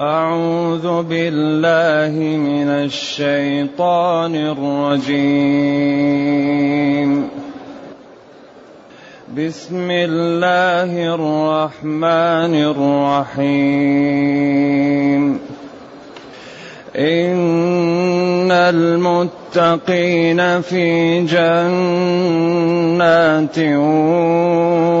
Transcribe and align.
أعوذ 0.00 1.02
بالله 1.02 2.36
من 2.36 2.68
الشيطان 2.68 4.34
الرجيم. 4.34 7.28
بسم 9.36 9.90
الله 9.90 11.14
الرحمن 11.14 12.54
الرحيم. 13.34 15.40
إن 16.96 18.50
المتقين 18.50 20.60
في 20.60 21.20
جنات 21.20 23.58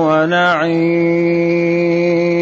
ونعيم. 0.08 2.39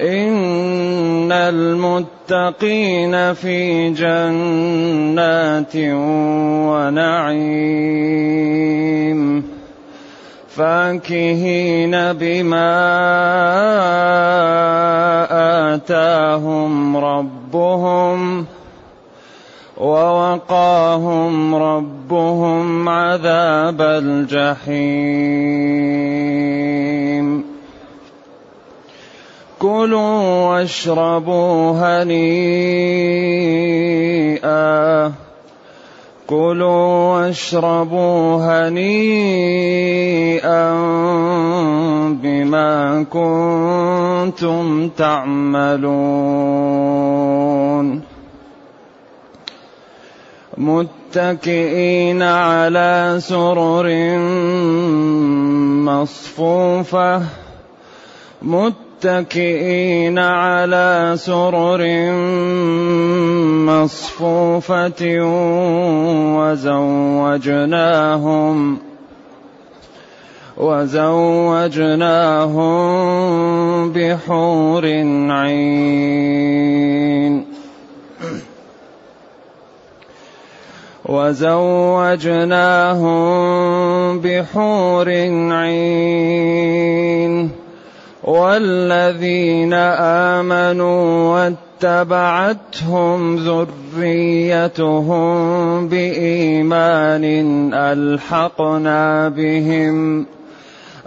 إن 0.00 1.32
المتقين 1.32 3.14
في 3.34 3.90
جنات 3.90 5.76
ونعيم 7.36 8.00
فاكهين 10.48 11.90
بما 12.12 12.70
آتاهم 15.74 16.96
ربهم 16.96 18.46
ووقاهم 19.76 21.54
ربهم 21.54 22.88
عذاب 22.88 23.80
الجحيم 23.80 25.50
كلوا 29.60 30.48
واشربوا 30.48 31.72
هنيئا. 31.76 32.32
كلوا 36.26 37.14
واشربوا 37.14 38.36
هنيئا 38.68 39.14
بما 42.22 43.06
كنتم 43.10 44.88
تعملون. 44.88 45.80
متكئين 50.58 52.22
على 52.22 53.16
سرر 53.20 54.16
مصفوفة. 55.84 57.22
متكئين 58.42 58.89
على 60.18 61.12
سرر 61.16 61.82
مصفوفة 63.66 65.02
وزوجناهم 67.30 68.10
وزوجناهم 70.56 71.52
بحور 73.92 74.86
عين 75.30 76.40
وزوجناهم 81.04 82.10
بحور 84.20 85.08
عين 85.52 86.80
والذين 88.24 89.72
آمنوا 90.34 91.32
واتبعتهم 91.82 93.36
ذريتهم 93.96 95.28
بإيمان 95.88 97.24
ألحقنا 97.74 99.28
بهم 99.28 100.26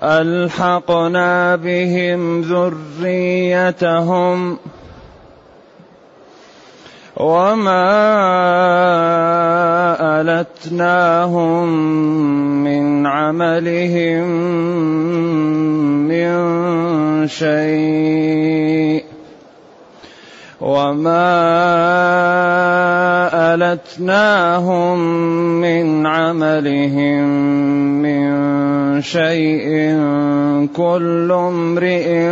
ألحقنا 0.03 1.55
بهم 1.55 2.41
ذريتهم. 3.01 4.57
وما 7.23 7.87
ألتناهم 10.21 11.67
من 12.63 13.07
عملهم 13.07 14.27
من 16.11 16.31
شيء 17.27 19.03
وما 20.61 21.29
ألتناهم 23.55 24.99
من 25.61 26.07
عملهم 26.07 27.27
شيء 29.01 29.97
كل 30.75 31.31
امرئ 31.31 32.29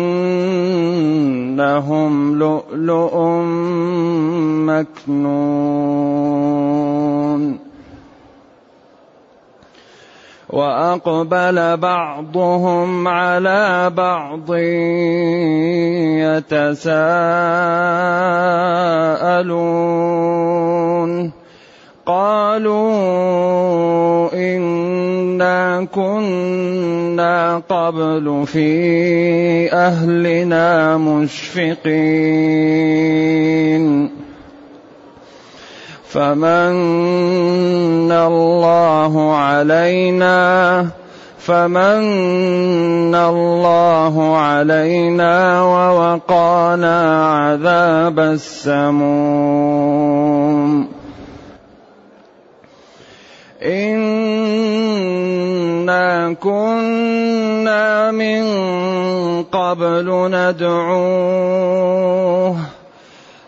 لؤلؤ 2.40 3.16
مكنون. 4.68 6.48
وأقبل 10.50 11.78
بعضهم 11.78 13.08
على 13.08 13.92
بعض 13.96 14.54
يتساءلون. 16.48 16.88
قالوا 22.06 22.88
إنا 24.34 25.88
كنا 25.92 27.62
قبل 27.70 28.44
في 28.48 29.74
أهلنا 29.74 30.98
مشفقين. 30.98 31.78
فمن 36.18 38.10
الله 38.10 39.14
علينا 39.36 40.88
فمن 41.38 43.14
الله 43.16 44.38
علينا 44.38 45.62
ووقانا 45.62 46.98
عذاب 47.38 48.20
السموم. 48.20 49.28
انا 53.62 53.94
كنا 56.34 58.12
من 58.12 58.44
قبل 59.44 60.08
ندعوه 60.34 61.58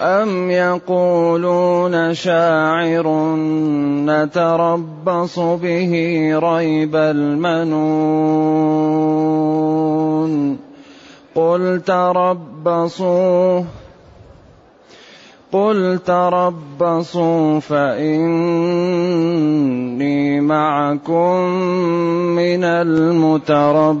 أم 0.00 0.50
يقولون 0.50 2.14
شاعر 2.14 3.36
نتربص 4.06 5.38
به 5.38 5.92
ريب 6.42 6.96
المنون 6.96 8.30
قل 11.34 11.80
تربصوا 11.86 13.62
قل 15.52 15.98
تربصوا 16.06 17.60
فإني 17.60 18.30
معكم 20.40 21.40
من 22.36 22.64
المتربصين 22.64 24.00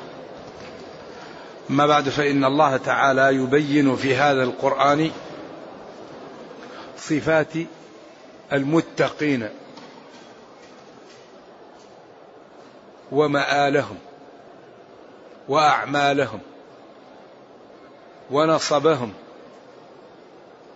أما 1.71 1.85
بعد 1.85 2.09
فإن 2.09 2.45
الله 2.45 2.77
تعالى 2.77 3.35
يبين 3.35 3.95
في 3.95 4.15
هذا 4.15 4.43
القرآن 4.43 5.11
صفات 6.97 7.53
المتقين 8.53 9.49
ومآلهم 13.11 13.97
وأعمالهم 15.49 16.39
ونصبهم 18.31 19.13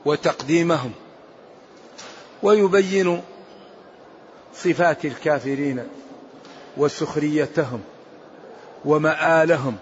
وتقديمهم 0.06 0.92
ويبين 2.44 3.24
صفات 4.54 5.06
الكافرين 5.06 5.88
وسخريتهم 6.78 7.82
ومآلهم 8.86 9.78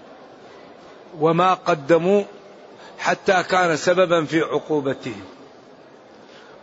وما 1.20 1.54
قدموا 1.54 2.24
حتى 3.00 3.44
كان 3.44 3.78
سببا 3.78 4.26
في 4.26 4.42
عقوبتهم. 4.42 5.24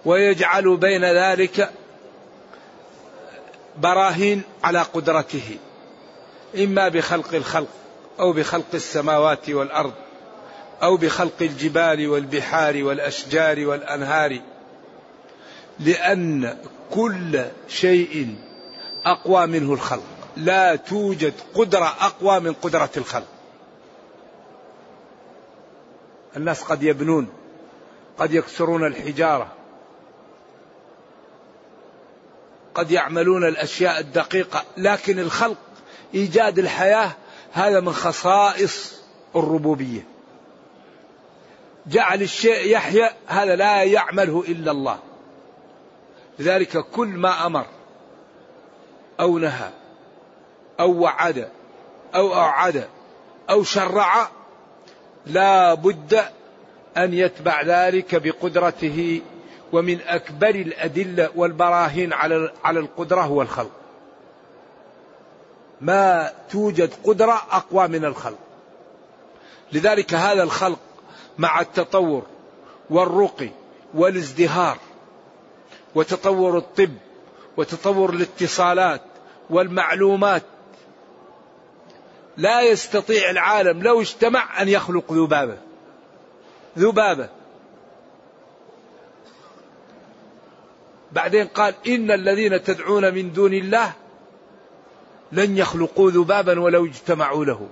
ويجعل 0.05 0.77
بين 0.77 1.05
ذلك 1.05 1.71
براهين 3.79 4.43
على 4.65 4.83
قدرته 4.83 5.59
إما 6.59 6.89
بخلق 6.89 7.35
الخلق 7.35 7.69
أو 8.21 8.33
بخلق 8.33 8.67
السماوات 8.75 9.51
والأرض 9.51 9.93
أو 10.83 10.97
بخلق 10.97 11.35
الجبال 11.41 12.09
والبحار 12.09 12.85
والأشجار 12.85 13.67
والأنهار 13.67 14.41
لأن 15.81 16.59
كل 16.91 17.45
شيء 17.69 18.37
أقوى 19.05 19.47
منه 19.47 19.73
الخلق. 19.73 20.03
لا 20.37 20.77
توجد 20.77 21.35
قدرة 21.55 21.97
أقوى 22.01 22.41
من 22.41 22.53
قدرة 22.53 22.91
الخلق. 22.97 23.27
الناس 26.37 26.63
قد 26.63 26.83
يبنون 26.83 27.29
قد 28.19 28.35
يكسرون 28.35 28.87
الحجارة 28.87 29.53
قد 32.75 32.91
يعملون 32.91 33.45
الأشياء 33.45 34.01
الدقيقة 34.01 34.65
لكن 34.77 35.19
الخلق 35.19 35.59
إيجاد 36.15 36.59
الحياة 36.59 37.13
هذا 37.53 37.81
من 37.81 37.93
خصائص 37.93 39.01
الربوبية. 39.37 40.07
جعل 41.87 42.23
الشيء 42.23 42.73
يحيا 42.73 43.11
هذا 43.27 43.57
لا 43.57 43.83
يعمله 43.83 44.45
إلا 44.49 44.71
الله. 44.71 44.99
لذلك 46.39 46.79
كل 46.79 47.09
ما 47.09 47.47
أمر 47.47 47.67
أو 49.21 49.39
نهى 49.39 49.71
أو 50.81 50.93
وعد 50.93 51.49
أو 52.15 52.35
اوعد 52.35 52.89
أو 53.51 53.63
شرع 53.63 54.29
لا 55.27 55.75
بد 55.75 56.21
أن 56.97 57.15
يتبع 57.15 57.63
ذلك 57.63 58.15
بقدرته 58.15 59.23
ومن 59.73 60.01
أكبر 60.01 60.49
الأدلة 60.49 61.31
والبراهين 61.35 62.13
على 62.13 62.53
على 62.65 62.81
القدرة 62.81 63.21
هو 63.21 63.43
الخلق. 63.43 63.71
ما 65.81 66.33
توجد 66.51 66.91
قدرة 67.05 67.43
أقوى 67.51 67.89
من 67.89 68.05
الخلق. 68.05 68.39
لذلك 69.73 70.15
هذا 70.15 70.43
الخلق 70.43 70.79
مع 71.39 71.61
التطور 71.61 72.23
والرقي 72.91 73.51
والازدهار 73.95 74.79
وتطور 75.95 76.59
الطب 76.59 76.95
وتطور 77.57 78.11
الاتصالات 78.11 79.03
والمعلومات 79.51 80.43
لا 82.37 82.63
يستطيع 82.63 83.31
العالم 83.31 83.83
لو 83.83 84.01
اجتمع 84.01 84.63
أن 84.63 84.69
يخلق 84.69 85.13
ذبابة 85.13 85.59
ذبابة 86.79 87.29
بعدين 91.13 91.47
قال 91.47 91.75
إن 91.87 92.11
الذين 92.11 92.63
تدعون 92.63 93.15
من 93.15 93.33
دون 93.33 93.55
الله 93.55 93.93
لن 95.33 95.59
يخلقوا 95.59 96.11
ذبابا 96.11 96.61
ولو 96.61 96.87
اجتمعوا 96.87 97.45
له. 97.45 97.69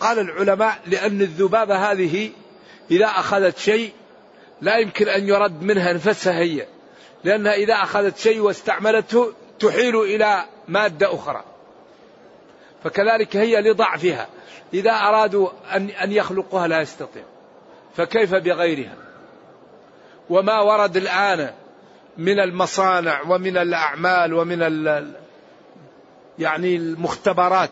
قال 0.00 0.18
العلماء 0.18 0.78
لأن 0.86 1.20
الذبابة 1.20 1.92
هذه 1.92 2.30
إذا 2.90 3.06
أخذت 3.06 3.58
شيء 3.58 3.92
لا 4.60 4.78
يمكن 4.78 5.08
أن 5.08 5.28
يرد 5.28 5.62
منها 5.62 5.92
نفسها 5.92 6.38
هي. 6.38 6.66
لأنها 7.24 7.54
إذا 7.54 7.74
أخذت 7.74 8.18
شيء 8.18 8.40
واستعملته 8.40 9.32
تحيل 9.58 9.96
إلى 9.96 10.44
مادة 10.68 11.14
أخرى. 11.14 11.44
فكذلك 12.84 13.36
هي 13.36 13.60
لضعفها. 13.60 14.28
إذا 14.74 14.92
أرادوا 14.92 15.48
أن 15.72 15.90
أن 15.90 16.12
يخلقوها 16.12 16.68
لا 16.68 16.80
يستطيع. 16.80 17.22
فكيف 17.96 18.34
بغيرها؟ 18.34 18.94
وما 20.30 20.60
ورد 20.60 20.96
الآن 20.96 21.50
من 22.18 22.40
المصانع 22.40 23.22
ومن 23.22 23.56
الأعمال 23.56 24.34
ومن 24.34 24.62
يعني 26.38 26.76
المختبرات 26.76 27.70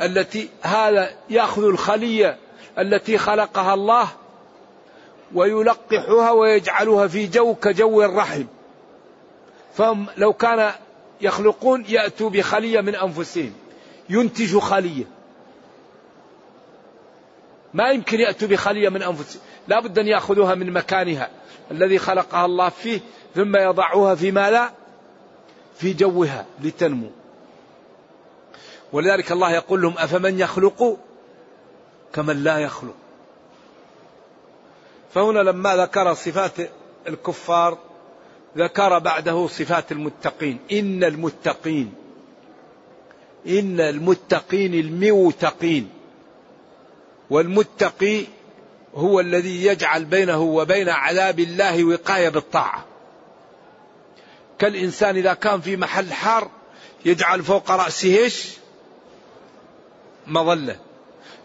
التي 0.00 0.48
هذا 0.62 1.10
يأخذ 1.30 1.64
الخلية 1.64 2.36
التي 2.78 3.18
خلقها 3.18 3.74
الله 3.74 4.08
ويلقحها 5.34 6.30
ويجعلها 6.30 7.06
في 7.06 7.26
جو 7.26 7.54
كجو 7.54 8.02
الرحم. 8.02 8.44
فهم 9.76 10.06
لو 10.16 10.32
كان 10.32 10.72
يخلقون 11.20 11.84
يأتوا 11.88 12.30
بخلية 12.30 12.80
من 12.80 12.94
أنفسهم 12.94 13.52
ينتج 14.08 14.58
خلية. 14.58 15.04
ما 17.74 17.90
يمكن 17.90 18.20
يأتوا 18.20 18.48
بخلية 18.48 18.88
من 18.88 19.02
أنفسهم. 19.02 19.42
لا 19.68 19.80
بد 19.80 19.98
أن 19.98 20.06
يأخذوها 20.06 20.54
من 20.54 20.72
مكانها. 20.72 21.30
الذي 21.70 21.98
خلقها 21.98 22.44
الله 22.44 22.68
فيه 22.68 23.00
ثم 23.34 23.56
يضعوها 23.56 24.14
في 24.14 24.30
ماذا 24.30 24.72
في 25.78 25.92
جوها 25.92 26.46
لتنمو. 26.62 27.10
ولذلك 28.92 29.32
الله 29.32 29.52
يقول 29.52 29.82
لهم 29.82 29.94
أفمن 29.98 30.38
يخلق 30.38 30.98
كمن 32.12 32.44
لا 32.44 32.58
يخلق؟ 32.58 32.94
فهنا 35.14 35.38
لما 35.38 35.76
ذكر 35.76 36.14
صفات 36.14 36.52
الكفار 37.08 37.78
ذكر 38.56 38.98
بعده 38.98 39.46
صفات 39.46 39.92
المتقين. 39.92 40.58
إن 40.72 41.04
المتقين 41.04 41.94
إن 43.48 43.80
المتقين 43.80 44.74
الموتقين. 44.74 45.90
والمتقي 47.30 48.24
هو 48.94 49.20
الذي 49.20 49.64
يجعل 49.64 50.04
بينه 50.04 50.40
وبين 50.40 50.88
عذاب 50.88 51.40
الله 51.40 51.84
وقاية 51.84 52.28
بالطاعة. 52.28 52.84
كالإنسان 54.58 55.16
إذا 55.16 55.34
كان 55.34 55.60
في 55.60 55.76
محل 55.76 56.12
حار 56.12 56.50
يجعل 57.04 57.42
فوق 57.42 57.70
رأسه 57.70 58.18
إيش؟ 58.18 58.48
مظلة. 60.26 60.76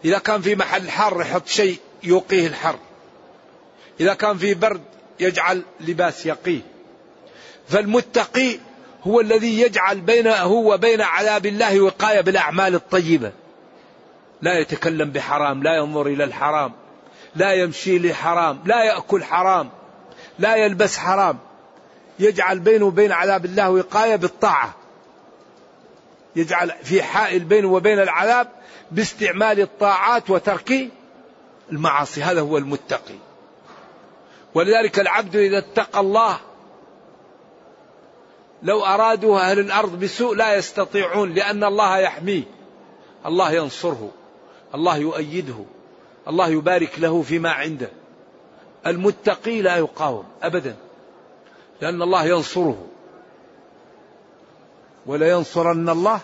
إذا 0.04 0.18
كان 0.18 0.40
في 0.42 0.54
محل 0.54 0.90
حر 0.90 1.20
يحط 1.20 1.46
شيء 1.46 1.78
يوقيه 2.02 2.46
الحر. 2.46 2.78
إذا 4.00 4.14
كان 4.14 4.38
في 4.38 4.54
برد 4.54 4.82
يجعل 5.20 5.62
لباس 5.80 6.26
يقيه. 6.26 6.71
فالمتقي 7.72 8.58
هو 9.02 9.20
الذي 9.20 9.60
يجعل 9.60 10.00
بينه 10.00 10.46
وبين 10.46 11.00
عذاب 11.00 11.46
الله 11.46 11.80
وقاية 11.80 12.20
بالأعمال 12.20 12.74
الطيبة. 12.74 13.32
لا 14.42 14.58
يتكلم 14.58 15.10
بحرام 15.10 15.62
لا 15.62 15.76
ينظر 15.76 16.06
إلى 16.06 16.24
الحرام 16.24 16.72
لا 17.36 17.52
يمشي 17.52 17.98
لحرام 17.98 18.60
لا 18.64 18.84
يأكل 18.84 19.24
حرام 19.24 19.70
لا 20.38 20.56
يلبس 20.56 20.96
حرام. 20.98 21.38
يجعل 22.18 22.58
بينه 22.58 22.84
وبين 22.84 23.12
عذاب 23.12 23.44
الله 23.44 23.70
وقاية 23.70 24.16
بالطاعة. 24.16 24.74
يجعل 26.36 26.72
في 26.82 27.02
حائل 27.02 27.44
بينه 27.44 27.72
وبين 27.72 27.98
العذاب 28.00 28.48
باستعمال 28.90 29.60
الطاعات 29.60 30.30
وترك 30.30 30.88
المعاصي. 31.72 32.22
هذا 32.22 32.40
هو 32.40 32.58
المتقي. 32.58 33.18
ولذلك 34.54 35.00
العبد 35.00 35.36
إذا 35.36 35.58
اتقى 35.58 36.00
الله 36.00 36.40
لو 38.62 38.84
أرادوا 38.84 39.40
أهل 39.40 39.58
الأرض 39.58 40.00
بسوء 40.00 40.34
لا 40.34 40.54
يستطيعون 40.54 41.34
لأن 41.34 41.64
الله 41.64 41.98
يحميه. 41.98 42.42
الله 43.26 43.52
ينصره. 43.52 44.10
الله 44.74 44.96
يؤيده. 44.96 45.64
الله 46.28 46.48
يبارك 46.48 46.98
له 46.98 47.22
فيما 47.22 47.50
عنده. 47.50 47.90
المتقي 48.86 49.62
لا 49.62 49.76
يقاوم 49.76 50.24
أبدا 50.42 50.76
لأن 51.80 52.02
الله 52.02 52.24
ينصره. 52.24 52.86
ولا 55.06 55.30
ينصرن 55.30 55.88
الله 55.88 56.20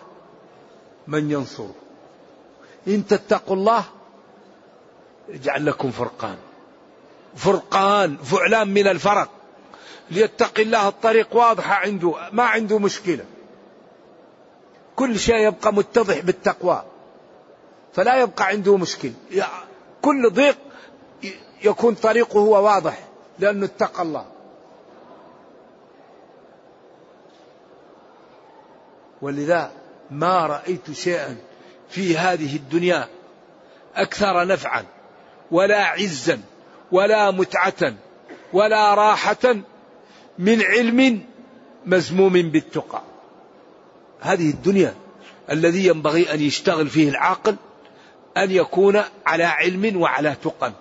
من 1.07 1.31
ينصره. 1.31 1.75
إن 2.89 3.07
تتقوا 3.07 3.57
الله 3.57 3.85
يجعل 5.29 5.67
لكم 5.67 5.91
فرقان. 5.91 6.37
فرقان 7.37 8.17
فعلان 8.17 8.69
من 8.69 8.87
الفرق. 8.87 9.38
ليتقي 10.11 10.63
الله 10.63 10.89
الطريق 10.89 11.37
واضحة 11.37 11.75
عنده 11.75 12.15
ما 12.33 12.43
عنده 12.43 12.79
مشكلة. 12.79 13.25
كل 14.97 15.19
شيء 15.19 15.37
يبقى 15.37 15.75
متضح 15.75 16.19
بالتقوى. 16.19 16.83
فلا 17.93 18.21
يبقى 18.21 18.47
عنده 18.47 18.77
مشكل. 18.77 19.13
كل 20.03 20.31
ضيق 20.31 20.59
يكون 21.65 21.95
طريقه 21.95 22.41
هو 22.41 22.65
واضح 22.65 22.99
لأنه 23.39 23.67
اتقى 23.67 24.03
الله. 24.03 24.27
ولذا 29.23 29.73
ما 30.11 30.47
رأيت 30.47 30.91
شيئا 30.93 31.37
في 31.89 32.19
هذه 32.19 32.57
الدنيا 32.57 33.09
أكثر 33.97 34.47
نفعا 34.47 34.85
ولا 35.51 35.85
عزا 35.85 36.41
ولا 36.93 37.31
متعة 37.31 37.95
ولا 38.53 38.95
راحة 38.95 39.55
من 40.39 40.63
علم 40.63 41.23
مزموم 41.87 42.33
بالتقى. 42.33 43.03
هذه 44.21 44.51
الدنيا 44.51 44.95
الذي 45.51 45.87
ينبغي 45.87 46.35
أن 46.35 46.41
يشتغل 46.41 46.89
فيه 46.89 47.09
العاقل 47.09 47.57
أن 48.37 48.51
يكون 48.51 49.03
على 49.27 49.45
علم 49.45 50.01
وعلى 50.01 50.37
تقى. 50.45 50.73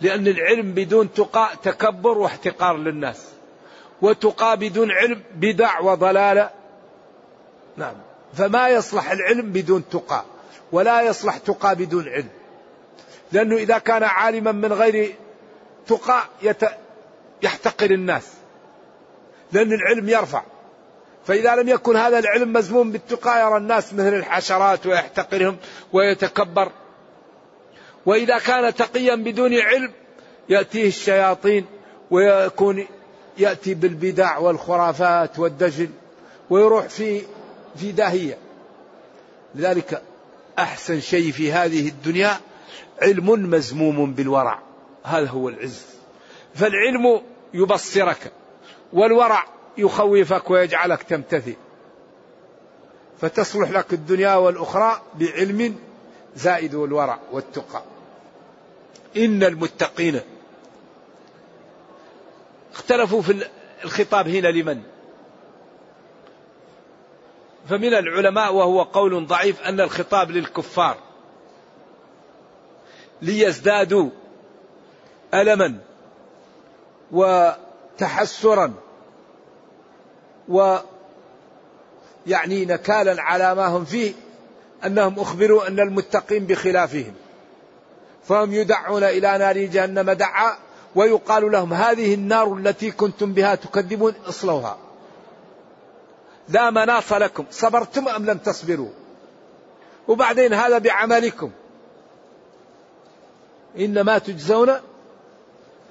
لأن 0.00 0.26
العلم 0.26 0.72
بدون 0.72 1.12
تقى 1.12 1.50
تكبر 1.62 2.18
واحتقار 2.18 2.76
للناس 2.76 3.24
وتقى 4.02 4.56
بدون 4.56 4.90
علم 4.90 5.22
بدع 5.34 5.80
وضلالة 5.80 6.50
نعم. 7.76 7.94
فما 8.34 8.68
يصلح 8.68 9.10
العلم 9.10 9.52
بدون 9.52 9.84
تقى 9.88 10.24
ولا 10.72 11.02
يصلح 11.02 11.36
تقى 11.36 11.74
بدون 11.74 12.08
علم. 12.08 12.28
لأنه 13.32 13.56
إذا 13.56 13.78
كان 13.78 14.02
عالما 14.02 14.52
من 14.52 14.72
غير 14.72 15.14
تقى. 15.86 16.22
يحتقر 17.42 17.90
الناس. 17.90 18.32
لأن 19.52 19.72
العلم 19.72 20.08
يرفع. 20.08 20.42
فإذا 21.26 21.56
لم 21.56 21.68
يكن 21.68 21.96
هذا 21.96 22.18
العلم 22.18 22.52
مزموم 22.52 22.92
بالتقى 22.92 23.46
يرى 23.46 23.56
الناس 23.56 23.94
مثل 23.94 24.14
الحشرات 24.14 24.86
ويحتقرهم 24.86 25.56
ويتكبر. 25.92 26.72
وإذا 28.06 28.38
كان 28.38 28.74
تقيا 28.74 29.14
بدون 29.14 29.54
علم 29.54 29.92
يأتيه 30.48 30.88
الشياطين 30.88 31.66
ويكون 32.10 32.86
يأتي 33.38 33.74
بالبدع 33.74 34.38
والخرافات 34.38 35.38
والدجل 35.38 35.88
ويروح 36.50 36.86
في 36.86 37.22
في 37.76 37.92
داهية. 37.92 38.38
لذلك 39.54 40.02
أحسن 40.58 41.00
شيء 41.00 41.32
في 41.32 41.52
هذه 41.52 41.88
الدنيا 41.88 42.40
علم 43.02 43.50
مزموم 43.50 44.12
بالورع. 44.12 44.58
هذا 45.04 45.28
هو 45.28 45.48
العز. 45.48 45.82
فالعلم 46.54 47.22
يبصرك. 47.54 48.32
والورع 48.92 49.46
يخوفك 49.78 50.50
ويجعلك 50.50 51.02
تمتثل. 51.02 51.56
فتصلح 53.20 53.70
لك 53.70 53.92
الدنيا 53.92 54.34
والأخرى 54.34 55.02
بعلم 55.14 55.78
زائد 56.36 56.74
والورع 56.74 57.18
والتقى. 57.32 57.82
إن 59.16 59.42
المتقين 59.42 60.20
اختلفوا 62.72 63.22
في 63.22 63.46
الخطاب 63.84 64.28
هنا 64.28 64.48
لمن؟ 64.48 64.82
فمن 67.68 67.94
العلماء 67.94 68.54
وهو 68.54 68.82
قول 68.82 69.26
ضعيف 69.26 69.62
أن 69.62 69.80
الخطاب 69.80 70.30
للكفار 70.30 70.96
ليزدادوا 73.22 74.10
ألما 75.34 75.78
وتحسرا 78.02 78.72
و 80.48 80.76
يعني 82.26 82.64
نكالا 82.64 83.22
على 83.22 83.54
ما 83.54 83.66
هم 83.66 83.84
فيه 83.84 84.12
أنهم 84.86 85.18
أخبروا 85.18 85.68
أن 85.68 85.80
المتقين 85.80 86.46
بخلافهم. 86.46 87.14
فهم 88.24 88.52
يدعون 88.52 89.04
إلى 89.04 89.38
نار 89.38 89.58
جهنم 89.58 90.10
دعا 90.10 90.56
ويقال 90.94 91.52
لهم 91.52 91.72
هذه 91.74 92.14
النار 92.14 92.54
التي 92.54 92.90
كنتم 92.90 93.32
بها 93.32 93.54
تكذبون 93.54 94.14
اصلوها. 94.28 94.78
لا 96.48 96.70
مناص 96.70 97.12
لكم 97.12 97.44
صبرتم 97.50 98.08
أم 98.08 98.26
لم 98.26 98.38
تصبروا؟ 98.38 98.90
وبعدين 100.08 100.54
هذا 100.54 100.78
بعملكم. 100.78 101.50
إنما 103.78 104.18
تجزون 104.18 104.72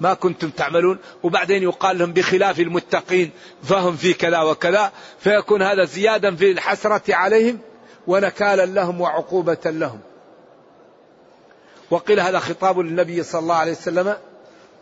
ما 0.02 0.14
كنتم 0.14 0.50
تعملون؟ 0.50 0.98
وبعدين 1.24 1.64
يقال 1.64 1.98
لهم 1.98 2.14
بخلاف 2.14 2.60
المتقين 2.60 3.32
فهم 3.64 3.96
في 3.96 4.14
كذا 4.14 4.42
وكذا 4.42 4.92
فيكون 5.20 5.62
هذا 5.62 5.86
زيادا 5.86 6.36
في 6.36 6.52
الحسرة 6.52 7.16
عليهم 7.16 7.60
ونكالا 8.08 8.66
لهم 8.66 9.02
وعقوبة 9.02 9.58
لهم. 9.66 10.00
وقيل 11.92 12.20
هذا 12.20 12.40
خطاب 12.40 12.80
للنبي 12.80 13.24
صلى 13.24 13.42
الله 13.42 13.56
عليه 13.56 13.72
وسلم 13.72 14.18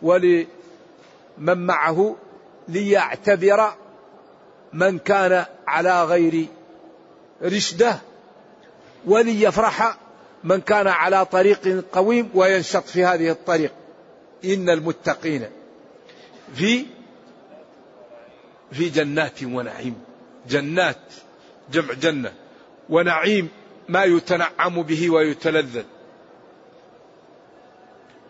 ولمن 0.02 0.46
معه 1.38 2.16
ليعتبر 2.68 3.72
من 4.72 4.98
كان 4.98 5.44
على 5.66 6.04
غير 6.04 6.46
رشده 7.42 7.98
وليفرح 9.06 9.96
من 10.44 10.60
كان 10.60 10.88
على 10.88 11.24
طريق 11.24 11.84
قويم 11.92 12.30
وينشط 12.34 12.84
في 12.84 13.04
هذه 13.04 13.30
الطريق. 13.30 13.72
إن 14.44 14.70
المتقين 14.70 15.46
في 16.54 16.86
في 18.72 18.88
جنات 18.88 19.42
ونعيم. 19.42 20.00
جنات 20.48 20.96
جمع 21.72 21.94
جنة. 21.94 22.32
ونعيم 22.88 23.48
ما 23.88 24.04
يتنعم 24.04 24.82
به 24.82 25.10
ويتلذذ. 25.10 25.84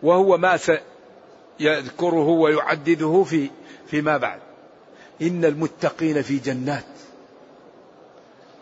وهو 0.03 0.37
ما 0.37 0.57
سيذكره 0.57 2.27
ويعدده 2.27 3.23
في 3.23 3.49
فيما 3.87 4.17
بعد. 4.17 4.39
إن 5.21 5.45
المتقين 5.45 6.21
في 6.21 6.37
جنات. 6.37 6.85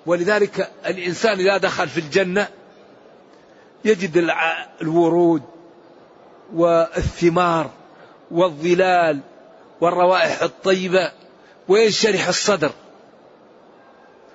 ولذلك 0.05 0.71
الإنسان 0.85 1.39
إذا 1.39 1.57
دخل 1.57 1.87
في 1.89 1.99
الجنة 1.99 2.47
يجد 3.85 4.17
الورود. 4.81 5.43
والثمار 6.55 7.69
والظلال 8.31 9.19
والروائح 9.81 10.41
الطيبة 10.41 11.11
وينشرح 11.67 12.27
الصدر. 12.27 12.71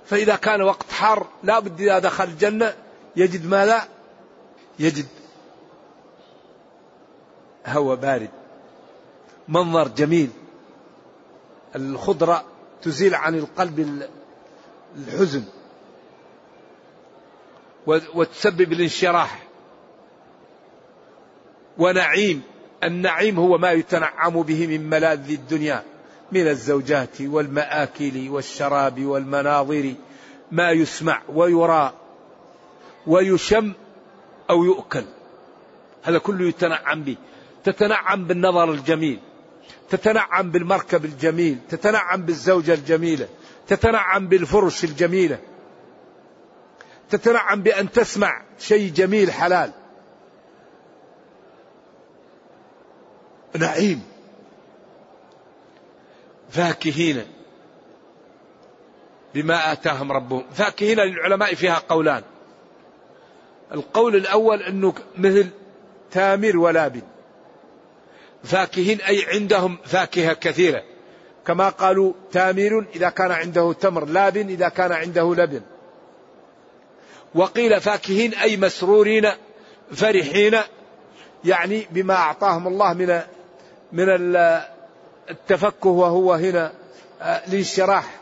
فإذا 0.07 0.37
كان 0.37 0.63
وقت 0.63 0.93
حر 0.93 1.27
لا 1.43 1.59
بد 1.59 1.81
إذا 1.81 1.99
دخل 1.99 2.25
الجنة 2.25 2.75
يجد 3.17 3.47
ماذا؟ 3.47 3.89
يجد 4.79 5.07
هواء 7.67 7.97
بارد 7.97 8.31
منظر 9.49 9.89
جميل. 9.89 10.31
الخضرة 11.77 12.45
تزيل 12.83 13.15
عن 13.15 13.35
القلب 13.35 14.07
الحزن 14.97 15.45
وتسبب 17.87 18.73
الانشراح. 18.73 19.44
ونعيم. 21.79 22.43
النعيم 22.85 23.39
هو 23.39 23.59
ما 23.59 23.73
يتنعم 23.73 24.43
به 24.43 24.67
من 24.67 24.91
ملاذ 24.91 25.31
الدنيا 25.31 25.83
من 26.33 26.49
الزوجات 26.49 27.21
والمآكل 27.21 28.29
والشراب 28.29 29.05
والمناظر 29.05 29.95
ما 30.53 30.71
يسمع 30.71 31.23
ويرى 31.29 31.93
ويشم 33.07 33.73
أو 34.51 34.65
يؤكل. 34.65 35.05
هذا 36.03 36.19
كله 36.19 36.49
يتنعم 36.49 37.03
به. 37.03 37.17
تتنعم 37.65 38.25
بالنظر 38.25 38.73
الجميل 38.73 39.21
تتنعم 39.91 40.51
بالمركب 40.51 41.05
الجميل 41.05 41.59
تتنعم 41.71 42.23
بالزوجة 42.23 42.75
الجميلة 42.75 43.29
تتنعم 43.69 44.29
بالفرش 44.29 44.85
الجميلة 44.85 45.39
تتنعم 47.11 47.63
بأن 47.63 47.91
تسمع 47.91 48.43
شيء 48.59 48.93
جميل 48.93 49.33
حلال. 49.33 49.71
نعيم. 53.57 54.03
فاكهين 56.51 57.27
بما 59.35 59.73
آتاهم 59.73 60.13
ربهم. 60.13 60.45
فاكهين 60.55 60.99
للعلماء 60.99 61.55
فيها 61.55 61.83
قولان. 61.89 62.23
القول 63.73 64.17
الأول 64.17 64.63
أنه 64.63 64.95
مثل 65.19 65.49
تامر 66.11 66.57
ولابن. 66.57 67.03
فاكهين 68.45 69.01
أي 69.01 69.25
عندهم 69.29 69.79
فاكهة 69.85 70.33
كثيرة. 70.33 70.83
كما 71.47 71.69
قالوا 71.69 72.13
تامر 72.33 72.87
إذا 72.95 73.09
كان 73.11 73.31
عنده 73.31 73.73
تمر 73.73 74.05
لابن 74.05 74.49
إذا 74.49 74.69
كان 74.69 74.93
عنده 74.93 75.35
لبن. 75.35 75.63
وقيل 77.35 77.81
فاكهين 77.81 78.35
أي 78.35 78.57
مسرورين 78.57 79.31
فرحين 79.93 80.59
يعني 81.45 81.87
بما 81.91 82.15
أعطاهم 82.15 82.67
الله 82.67 82.93
من 82.93 83.21
من 83.95 84.07
التفكه 85.31 85.89
وهو 85.89 86.33
هنا 86.33 86.73
آه، 87.23 87.43
الانشراح 87.49 88.21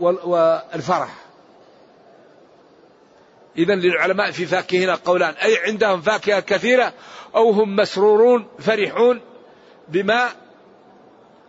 والفرح. 0.00 1.14
إذا 3.58 3.74
للعلماء 3.74 4.30
في 4.30 4.46
فاكهين 4.46 4.90
قولان 4.90 5.34
أي 5.34 5.58
عندهم 5.58 6.00
فاكهة 6.00 6.40
كثيرة 6.40 6.92
أو 7.34 7.50
هم 7.50 7.76
مسرورون 7.76 8.46
فرحون 8.58 9.20
بما 9.88 10.28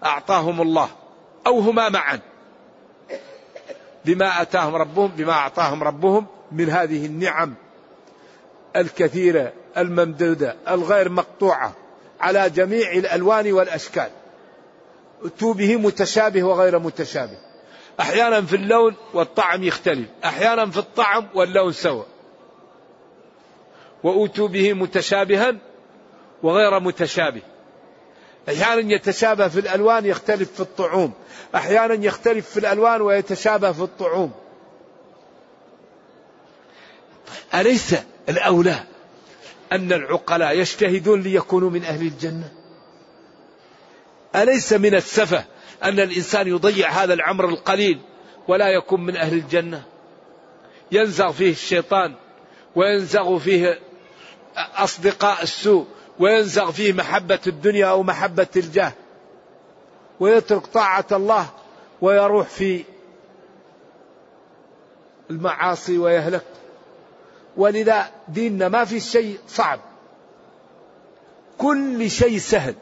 أعطاهم 0.06 0.62
الله 0.62 0.90
أو 1.48 1.60
هما 1.60 1.90
معا. 1.90 2.20
بما 4.06 4.42
أتاهم 4.42 4.76
ربهم 4.76 5.08
بما 5.08 5.34
أعطاهم 5.34 5.84
ربهم 5.84 6.28
من 6.52 6.70
هذه 6.70 7.06
النعم 7.06 7.54
الكثيرة 8.76 9.54
الممدودة 9.78 10.56
الغير 10.70 11.10
مقطوعة. 11.10 11.81
على 12.22 12.50
جميع 12.50 12.92
الألوان 12.92 13.52
والأشكال. 13.52 14.10
أتوا 15.26 15.54
به 15.54 15.76
متشابه 15.76 16.44
وغير 16.44 16.80
متشابه. 16.80 17.38
أحيانا 18.00 18.42
في 18.42 18.56
اللون 18.56 18.96
والطعم 19.14 19.64
يختلف. 19.64 20.08
أحيانا 20.26 20.66
في 20.72 20.78
الطعم 20.78 21.28
واللون 21.34 21.72
سوا 21.74 22.04
وأوتوا 24.04 24.48
به 24.48 24.74
متشابها 24.74 25.56
وغير 26.44 26.80
متشابه. 26.80 27.42
أحيانا 28.50 28.94
يتشابه 28.94 29.48
في 29.48 29.60
الألوان 29.60 30.06
يختلف 30.06 30.52
في 30.52 30.60
الطعوم. 30.60 31.14
أحيانا 31.56 32.06
يختلف 32.06 32.50
في 32.50 32.60
الألوان 32.60 33.02
ويتشابه 33.02 33.72
في 33.72 33.82
الطعوم. 33.82 34.32
أليس 37.54 37.96
الأولى 38.30 38.91
أن 39.72 39.94
العقلاء 39.94 40.58
يجتهدون 40.58 41.22
ليكونوا 41.22 41.70
من 41.70 41.84
أهل 41.84 42.02
الجنة؟ 42.02 42.52
أليس 44.36 44.74
من 44.74 44.96
السفة 44.96 45.46
أن 45.84 46.00
الإنسان 46.00 46.48
يضيع 46.48 46.90
هذا 46.90 47.14
العمر 47.14 47.50
القليل 47.50 48.00
ولا 48.48 48.68
يكون 48.68 49.06
من 49.06 49.16
أهل 49.16 49.34
الجنة؟ 49.34 49.84
ينزغ 50.92 51.32
فيه 51.32 51.52
الشيطان 51.52 52.16
وينزغ 52.76 53.38
فيه 53.38 53.80
أصدقاء 54.56 55.44
السوء 55.44 55.88
وينزغ 56.20 56.72
فيه 56.72 56.94
محبة 56.94 57.40
الدنيا 57.48 57.86
أو 57.86 58.04
محبة 58.04 58.48
الجاه. 58.56 58.94
ويترك 60.20 60.66
طاعة 60.66 61.06
الله 61.12 61.50
ويروح 62.02 62.48
في 62.48 62.84
المعاصي 65.30 65.98
ويهلك. 65.98 66.46
ولذا 67.58 68.12
ديننا 68.28 68.68
ما 68.70 68.86
في 68.86 69.00
شيء 69.00 69.40
صعب. 69.48 69.80
كل 71.58 72.12
شيء 72.12 72.38
سهل. 72.38 72.76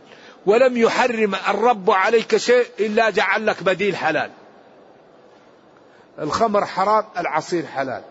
ولم 0.45 0.77
يحرم 0.77 1.35
الرب 1.35 1.91
عليك 1.91 2.37
شيء 2.37 2.67
إلا 2.79 3.09
جعل 3.09 3.45
لك 3.45 3.63
بديل 3.63 3.95
حلال. 3.95 4.31
الخمر 6.19 6.65
حرام 6.65 7.05
العصير 7.17 7.65
حلال. 7.65 8.03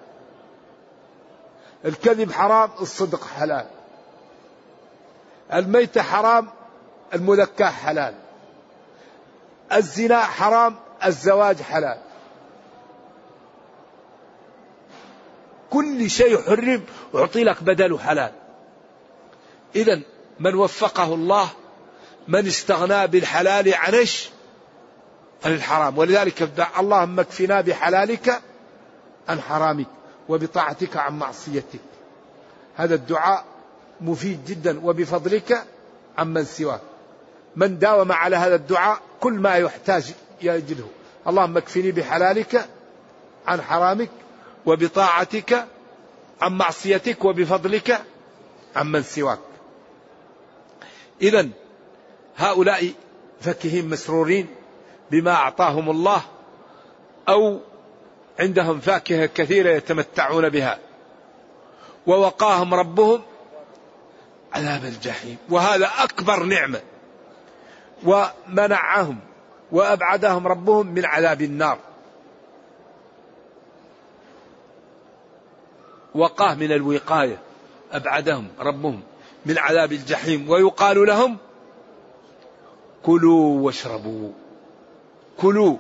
الكذب 1.85 2.33
حرام 2.33 2.71
الصدق 2.81 3.27
حلال. 3.27 3.67
الميتة 5.53 6.03
حرام 6.03 6.49
المذكاة 7.15 7.71
حلال. 7.71 8.15
الزنا 9.73 10.21
حرام 10.21 10.77
الزواج 11.05 11.63
حلال. 11.63 11.99
كل 15.71 16.11
شيء 16.11 16.43
حرم 16.43 16.83
أعطي 17.15 17.45
لك 17.45 17.63
بدله 17.63 17.99
حلال. 17.99 18.33
إذا 19.77 20.01
من 20.41 20.55
وفقه 20.55 21.15
الله 21.15 21.49
من 22.29 22.47
استغنى 22.47 23.07
بالحلال 23.07 23.75
عن 23.75 23.95
إيش؟ 23.95 24.31
عن 25.45 25.53
الحرام 25.53 25.99
ولذلك 25.99 26.51
اللهم 26.79 27.21
اكفنا 27.21 27.61
بحلالك 27.61 28.41
عن 29.29 29.41
حرامك 29.41 29.87
وبطاعتك 30.29 30.97
عن 30.97 31.19
معصيتك. 31.19 31.81
هذا 32.77 32.95
الدعاء 32.95 33.45
مفيد 34.01 34.45
جدا 34.45 34.87
وبفضلك 34.87 35.65
عمن 36.19 36.45
سواك. 36.45 36.81
من 37.57 37.79
داوم 37.79 38.13
على 38.13 38.37
هذا 38.37 38.55
الدعاء 38.55 39.01
كل 39.21 39.33
ما 39.33 39.55
يحتاج 39.55 40.15
يجده. 40.43 40.85
اللهم 41.27 41.57
اكفني 41.57 41.93
بحلالك 41.93 42.69
عن 43.47 43.63
حرامك 43.63 44.11
وبطاعتك 44.67 45.67
عن 46.41 46.53
معصيتك 46.53 47.25
وبفضلك 47.25 48.03
عمن 48.77 49.03
سواك. 49.03 49.39
إذا 51.23 51.49
هؤلاء 52.37 52.93
فكهين 53.41 53.89
مسرورين 53.89 54.47
بما 55.11 55.31
أعطاهم 55.31 55.91
الله 55.91 56.23
أو 57.29 57.61
عندهم 58.41 58.81
فاكهة 58.81 59.27
كثيرة 59.27 59.71
يتمتعون 59.71 60.49
بها. 60.49 60.79
ووقاهم 62.07 62.75
ربهم 62.75 63.23
عذاب 64.53 64.85
الجحيم. 64.85 65.37
وهذا 65.51 65.91
أكبر 65.99 66.43
نعمة. 66.43 66.81
ومنعهم 68.05 69.19
وأبعدهم 69.73 70.47
ربهم 70.47 70.87
من 70.87 71.05
عذاب 71.05 71.43
النار. 71.43 71.79
وقاه 76.15 76.55
من 76.55 76.73
الوقاية 76.73 77.39
أبعدهم 77.93 78.49
ربهم 78.59 79.03
من 79.47 79.59
عذاب 79.59 79.93
الجحيم 79.93 80.51
ويقال 80.51 81.07
لهم 81.07 81.37
كلوا 83.03 83.61
واشربوا 83.61 84.33
كلوا. 85.37 85.77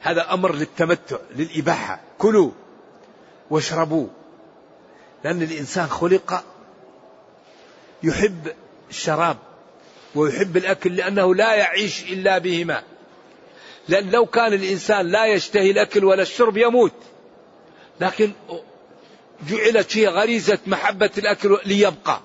هذا 0.00 0.34
أمر 0.34 0.54
للتمتع 0.54 1.16
للإباحة 1.36 2.00
كلوا 2.18 2.50
واشربوا. 3.50 4.06
لأن 5.24 5.42
الإنسان 5.42 5.86
خلق 5.86 6.44
يحب 8.02 8.52
الشراب 8.90 9.36
ويحب 10.14 10.56
الأكل 10.56 10.96
لأنه 10.96 11.34
لا 11.34 11.54
يعيش 11.54 12.02
إلا 12.12 12.38
بهما. 12.38 12.82
لأن 13.88 14.10
لو 14.10 14.26
كان 14.26 14.52
الإنسان 14.52 15.06
لا 15.06 15.26
يشتهي 15.26 15.70
الأكل 15.70 16.04
ولا 16.04 16.22
الشرب 16.22 16.56
يموت. 16.56 16.92
لكن 18.00 18.32
جعلت 19.48 19.90
فيه 19.90 20.08
غريزة 20.08 20.58
محبة 20.66 21.10
الأكل 21.18 21.58
ليبقى. 21.66 22.20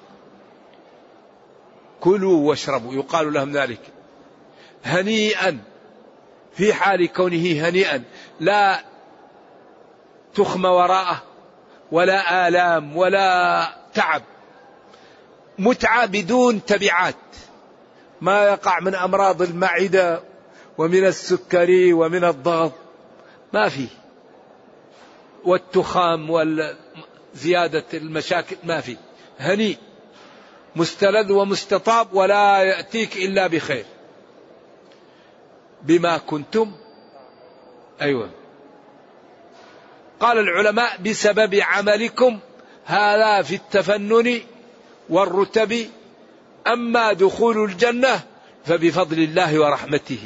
كلوا 2.00 2.50
واشربوا 2.50 2.94
يقال 2.94 3.34
لهم 3.34 3.52
ذلك. 3.52 3.80
هنيئا 4.84 5.60
في 6.54 6.74
حال 6.74 7.14
كونه 7.14 7.68
هنيئا 7.68 8.04
لا 8.40 8.84
تخم 10.36 10.66
وراءه 10.66 11.24
ولا 11.92 12.48
آلام 12.48 12.98
ولا 12.98 13.68
تعب. 13.94 14.22
متعة 15.60 16.06
بدون 16.06 16.66
تبعات. 16.66 17.16
ما 18.22 18.44
يقع 18.44 18.80
من 18.80 18.96
أمراض 18.96 19.42
المعدة 19.42 20.24
ومن 20.78 21.06
السكري 21.06 21.94
ومن 21.94 22.24
الضغط. 22.24 22.74
ما 23.54 23.70
فيه. 23.70 23.88
والتخام 25.46 26.30
وزيادة 27.36 27.84
المشاكل 27.94 28.56
ما 28.64 28.82
في. 28.82 28.98
هنيء 29.40 29.78
مستلذ 30.76 31.32
ومستطاب 31.32 32.14
ولا 32.14 32.64
يأتيك 32.64 33.18
إلا 33.18 33.48
بخير. 33.48 33.86
بما 35.82 36.18
كنتم 36.18 36.72
أيوة. 38.02 38.30
قال 40.20 40.38
العلماء 40.38 41.02
بسبب 41.02 41.56
عملكم 41.56 42.40
هذا 42.86 43.42
في 43.42 43.56
التفنن 43.56 44.42
والرتب 45.10 45.90
أما 46.68 47.14
دخول 47.14 47.64
الجنة 47.64 48.22
فبفضل 48.66 49.20
الله 49.20 49.60
ورحمته. 49.60 50.20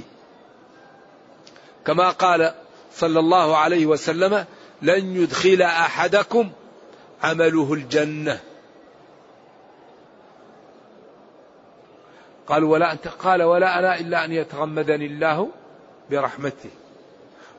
كما 1.85 2.09
قال 2.09 2.53
صلى 2.95 3.19
الله 3.19 3.57
عليه 3.57 3.85
وسلم 3.85 4.45
لن 4.81 5.15
يدخل 5.15 5.61
أحدكم 5.61 6.51
عمله 7.23 7.73
الجنة. 7.73 8.39
قال 12.47 12.63
ولا 12.63 12.91
انت 12.91 13.07
قال 13.07 13.43
ولا 13.43 13.79
أنا 13.79 13.99
إلا 13.99 14.25
أن 14.25 14.31
يتغمدني 14.31 15.05
الله 15.05 15.49
برحمته. 16.11 16.69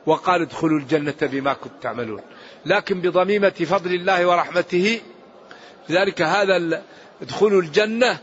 وقال 0.05 0.41
ادخلوا 0.41 0.79
الجنة 0.79 1.15
بما 1.21 1.53
كنتم 1.53 1.75
تعملون. 1.81 2.21
لكن 2.65 3.01
بضميمة 3.01 3.49
فضل 3.49 3.93
الله 3.93 4.25
ورحمته 4.25 5.01
لذلك 5.89 6.21
هذا 6.21 6.81
ادخلوا 7.21 7.61
الجنة 7.61 8.17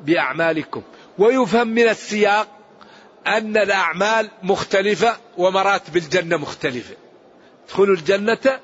بأعمالكم. 0.00 0.82
ويفهم 1.18 1.68
من 1.68 1.88
السياق 1.88 2.48
أن 3.26 3.56
الأعمال 3.56 4.30
مختلفة 4.42 5.16
ومراتب 5.38 5.96
الجنة 5.96 6.36
مختلفة. 6.36 6.94
ادخلوا 7.66 7.96
الجنة 7.96 8.60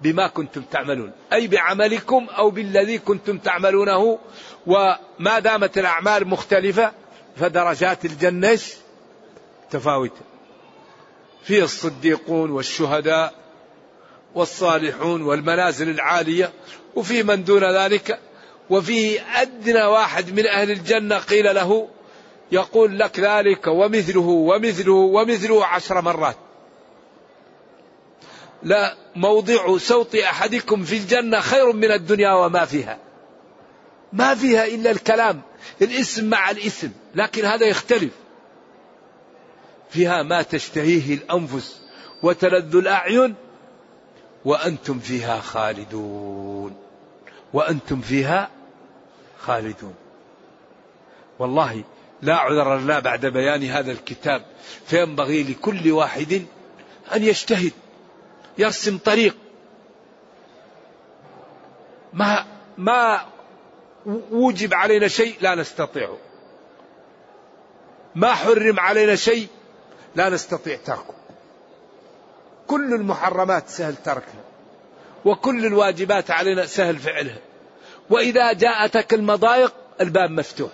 بما 0.00 0.26
كنتم 0.26 0.62
تعملون. 0.62 1.12
أي 1.32 1.46
بعملكم 1.46 2.26
أو 2.38 2.50
بالذي 2.50 2.98
كنتم 2.98 3.38
تعملونه. 3.38 4.18
وما 4.66 5.38
دامت 5.38 5.78
الأعمال 5.78 6.28
مختلفة 6.28 6.92
فدرجات 7.36 8.04
الجنة 8.04 8.58
متفاوتة 9.66 10.20
فيه 11.44 11.64
الصديقون 11.64 12.50
والشهداء 12.50 13.34
والصالحون 14.34 15.22
والمنازل 15.22 15.88
العالية 15.90 16.52
وفي 16.94 17.22
من 17.22 17.44
دون 17.44 17.76
ذلك. 17.76 18.18
وفيه 18.70 19.20
أدنى 19.42 19.84
واحد 19.84 20.32
من 20.32 20.46
أهل 20.46 20.70
الجنة 20.70 21.18
قيل 21.18 21.54
له 21.54 21.88
يقول 22.52 22.98
لك 22.98 23.20
ذلك 23.20 23.66
ومثله 23.66 24.20
ومثله 24.20 24.92
ومثله 24.92 25.66
عشر 25.66 26.00
مرات. 26.00 26.36
لا 28.62 28.94
موضع 29.16 29.76
صوت 29.78 30.14
أحدكم 30.14 30.84
في 30.84 30.96
الجنة 30.96 31.40
خير 31.40 31.72
من 31.72 31.90
الدنيا 31.90 32.32
وما 32.32 32.64
فيها. 32.64 32.98
ما 34.12 34.34
فيها 34.34 34.66
إلا 34.66 34.90
الكلام 34.90 35.40
الاسم 35.82 36.30
مع 36.30 36.50
الاسم 36.50 36.90
لكن 37.14 37.44
هذا 37.44 37.66
يختلف. 37.66 38.12
فيها 39.90 40.22
ما 40.22 40.42
تشتهيه 40.42 41.14
الأنفس 41.14 41.80
وتلذ 42.22 42.76
الأعين 42.76 43.34
وأنتم 44.44 44.98
فيها 44.98 45.40
خالدون. 45.40 46.76
وأنتم 47.52 48.00
فيها 48.00 48.50
خالدون. 49.38 49.94
والله 51.38 51.84
لا 52.22 52.36
عذر 52.36 52.78
لنا 52.78 52.98
بعد 52.98 53.26
بيان 53.26 53.64
هذا 53.64 53.92
الكتاب 53.92 54.44
فينبغي 54.86 55.42
لكل 55.42 55.92
واحد 55.92 56.46
أن 57.14 57.24
يجتهد. 57.24 57.72
يرسم 58.58 58.98
طريق. 58.98 59.36
ما 62.12 62.46
ما 62.78 63.20
وجب 64.30 64.74
علينا 64.74 65.08
شيء 65.08 65.36
لا 65.40 65.54
نستطيعه. 65.54 66.18
ما 68.14 68.34
حرم 68.34 68.80
علينا 68.80 69.14
شيء 69.14 69.48
لا 70.14 70.28
نستطيع 70.28 70.76
تركه. 70.84 71.14
كل 72.66 72.94
المحرمات 72.94 73.68
سهل 73.68 73.96
تركها 73.96 74.44
وكل 75.24 75.66
الواجبات 75.66 76.30
علينا 76.30 76.66
سهل 76.66 76.98
فعلها. 76.98 77.38
وإذا 78.10 78.52
جاءتك 78.52 79.14
المضايق 79.14 79.74
الباب 80.00 80.30
مفتوح. 80.30 80.70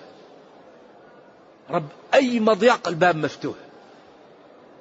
رب 1.70 1.88
أي 2.14 2.40
مضيق 2.40 2.88
الباب 2.88 3.16
مفتوح. 3.16 3.57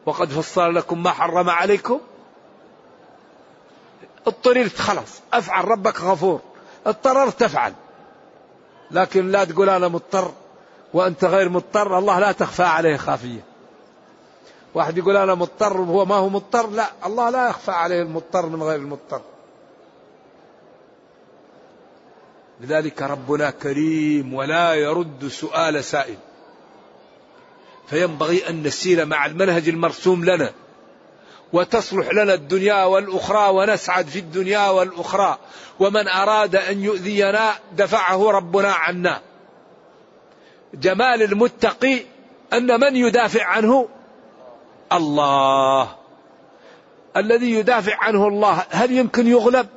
وقد 0.06 0.30
فصل 0.30 0.76
لكم 0.76 1.04
ما 1.04 1.12
حرم 1.12 1.50
عليكم 1.50 2.02
اضطررت 4.28 4.78
خلاص 4.78 5.22
أفعل 5.34 5.68
ربك 5.68 6.02
غفور. 6.02 6.42
اضطررت 6.86 7.40
تفعل. 7.40 7.74
لكن 8.92 9.32
لا 9.32 9.44
تقول 9.44 9.70
أنا 9.70 9.88
مضطر 9.88 10.32
وأنت 10.94 11.26
غير 11.26 11.50
مضطر 11.50 11.98
الله 11.98 12.20
لا 12.20 12.32
تخفى 12.32 12.64
عليه 12.64 12.98
خافية. 12.98 13.44
واحد 14.74 14.98
يقول 14.98 15.18
أنا 15.18 15.36
مضطر 15.36 15.82
وهو 15.82 16.06
ما 16.06 16.16
هو 16.16 16.30
مضطر 16.30 16.70
لا 16.70 16.92
الله 17.06 17.30
لا 17.30 17.50
يخفى 17.50 17.72
عليه 17.72 18.02
المضطر 18.02 18.46
من 18.46 18.64
غير 18.64 18.80
المضطر. 18.80 19.22
لذلك 22.62 23.02
ربنا 23.02 23.50
كريم 23.50 24.34
ولا 24.34 24.74
يرد 24.74 25.28
سؤال 25.28 25.84
سائل. 25.84 26.18
فينبغي 27.88 28.50
أن 28.50 28.64
نسير 28.64 29.06
مع 29.06 29.26
المنهج 29.26 29.70
المرسوم 29.70 30.26
لنا. 30.26 30.54
وتصلح 31.54 32.13
لنا 32.13 32.34
الدنيا 32.34 32.84
والأخرى 32.84 33.50
ونسعد 33.50 34.08
في 34.08 34.20
الدنيا 34.20 34.70
والأخرى. 34.70 35.38
ومن 35.80 36.08
أراد 36.08 36.56
أن 36.56 36.84
يؤذينا 36.84 37.54
دفعه 37.78 38.32
ربنا 38.32 38.72
عنا. 38.72 39.22
جمال 40.74 41.24
المتقي 41.24 42.00
أن 42.54 42.80
من 42.80 42.96
يدافع 42.96 43.46
عنه؟ 43.46 43.88
الله. 44.92 45.96
الذي 47.18 47.52
يدافع 47.52 48.04
عنه 48.04 48.28
الله 48.28 48.66
هل 48.70 48.92
يمكن 48.92 49.28
يغلب؟ 49.28 49.68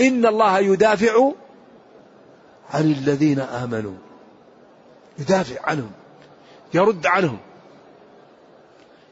إن 0.00 0.26
الله 0.26 0.58
يدافع 0.58 1.32
عن 2.70 2.92
الذين 2.92 3.40
آمنوا. 3.40 3.94
يدافع 5.18 5.56
عنهم 5.64 5.90
يرد 6.74 7.06
عنهم. 7.06 7.38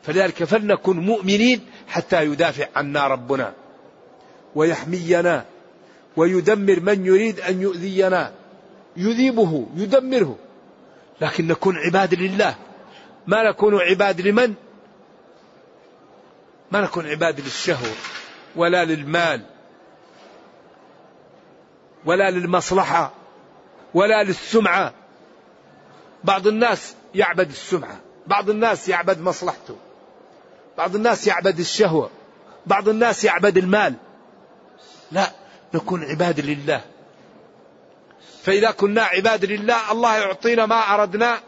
فلذلك 0.03 0.45
فلنكن 0.45 0.97
مؤمنين 0.97 1.67
حتى 1.89 2.25
يدافع 2.25 2.67
عنا 2.77 3.07
ربنا 3.07 3.55
ويحمينا 4.55 5.45
ويدمر 6.17 6.81
من 6.81 7.07
يريد 7.07 7.41
أن 7.41 7.63
يؤذينا. 7.63 8.33
يذيبه 8.97 9.67
يدمره. 9.77 10.39
لكن 11.21 11.47
نكون 11.47 11.77
عباد 11.77 12.15
لله. 12.15 12.57
ما 13.27 13.51
نكون 13.51 13.81
عباد 13.81 14.21
لمن؟ 14.21 14.55
ما 16.73 16.81
نكون 16.81 17.07
عباد 17.07 17.41
للشهوة 17.41 17.95
ولا 18.57 18.85
للمال 18.85 19.43
ولا 22.05 22.31
للمصلحة 22.31 23.13
ولا 23.95 24.23
للسمعة. 24.23 24.95
بعض 26.25 26.47
الناس 26.47 26.95
يعبد 27.15 27.49
السمعة 27.49 28.01
بعض 28.27 28.51
الناس 28.51 28.89
يعبد 28.89 29.21
مصلحته. 29.21 29.77
بعض 30.79 30.95
الناس 30.95 31.27
يعبد 31.27 31.59
الشهوة 31.59 32.11
بعض 32.67 32.89
الناس 32.89 33.25
يعبد 33.25 33.59
المال. 33.59 33.95
لا 35.13 35.31
نكون 35.75 36.05
عباد 36.05 36.41
لله. 36.41 36.81
فإذا 38.43 38.71
كنا 38.71 39.03
عباد 39.03 39.45
لله 39.45 39.93
الله 39.93 40.17
يعطينا 40.17 40.67
ما 40.67 40.95
أردنا 40.95 41.41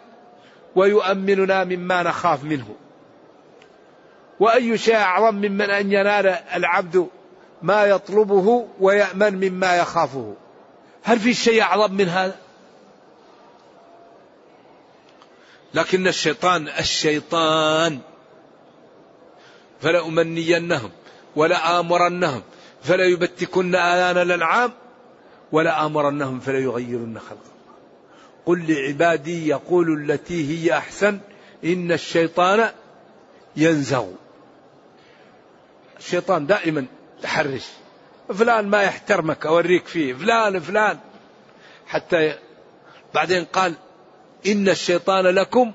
ويؤمننا 0.77 1.65
مما 1.65 2.03
نخاف 2.03 2.45
منه. 2.45 2.75
وأي 4.41 4.79
شيء 4.79 4.97
أعظم 4.97 5.35
ممن 5.35 5.71
أن 5.71 5.93
ينال 5.93 6.27
العبد 6.55 7.09
ما 7.63 7.85
يطلبه 7.85 8.69
ويأمن 8.81 9.51
مما 9.51 9.77
يخافه. 9.77 10.35
هل 11.03 11.19
في 11.21 11.35
شيء 11.35 11.63
أعظم 11.63 11.95
من 11.95 12.09
هذا؟ 12.09 12.37
لكن 15.75 16.07
الشيطان 16.07 16.69
الشيطان 16.69 18.01
فلأمنينهم 19.85 20.91
ولآمرنهم 21.37 22.43
فلا 22.83 23.05
يبتكن 23.05 23.75
آذان 23.75 24.23
الأنعام 24.23 24.73
ولا 25.53 25.87
آمرنهم 25.87 26.41
فلا 26.41 26.59
يغيرن 26.59 27.19
خلق 27.19 27.31
الله. 27.31 27.75
قل 28.47 28.73
لعبادي 28.73 29.49
يقول 29.49 30.11
التي 30.11 30.51
هي 30.51 30.79
أحسن 30.79 31.19
إن 31.65 31.93
الشيطان 31.93 32.71
ينزغ. 33.57 34.07
الشيطان 35.99 36.47
دائما 36.47 36.87
تحرش. 37.23 37.67
فلان 38.29 38.69
ما 38.69 38.83
يحترمك 38.83 39.47
أوريك 39.47 39.87
فيه. 39.87 40.15
فلان 40.15 40.61
فلان. 40.61 40.99
حتى 41.87 42.39
بعدين 43.15 43.45
قال 43.45 43.75
إن 44.47 44.69
الشيطان 44.69 45.25
لكم 45.25 45.73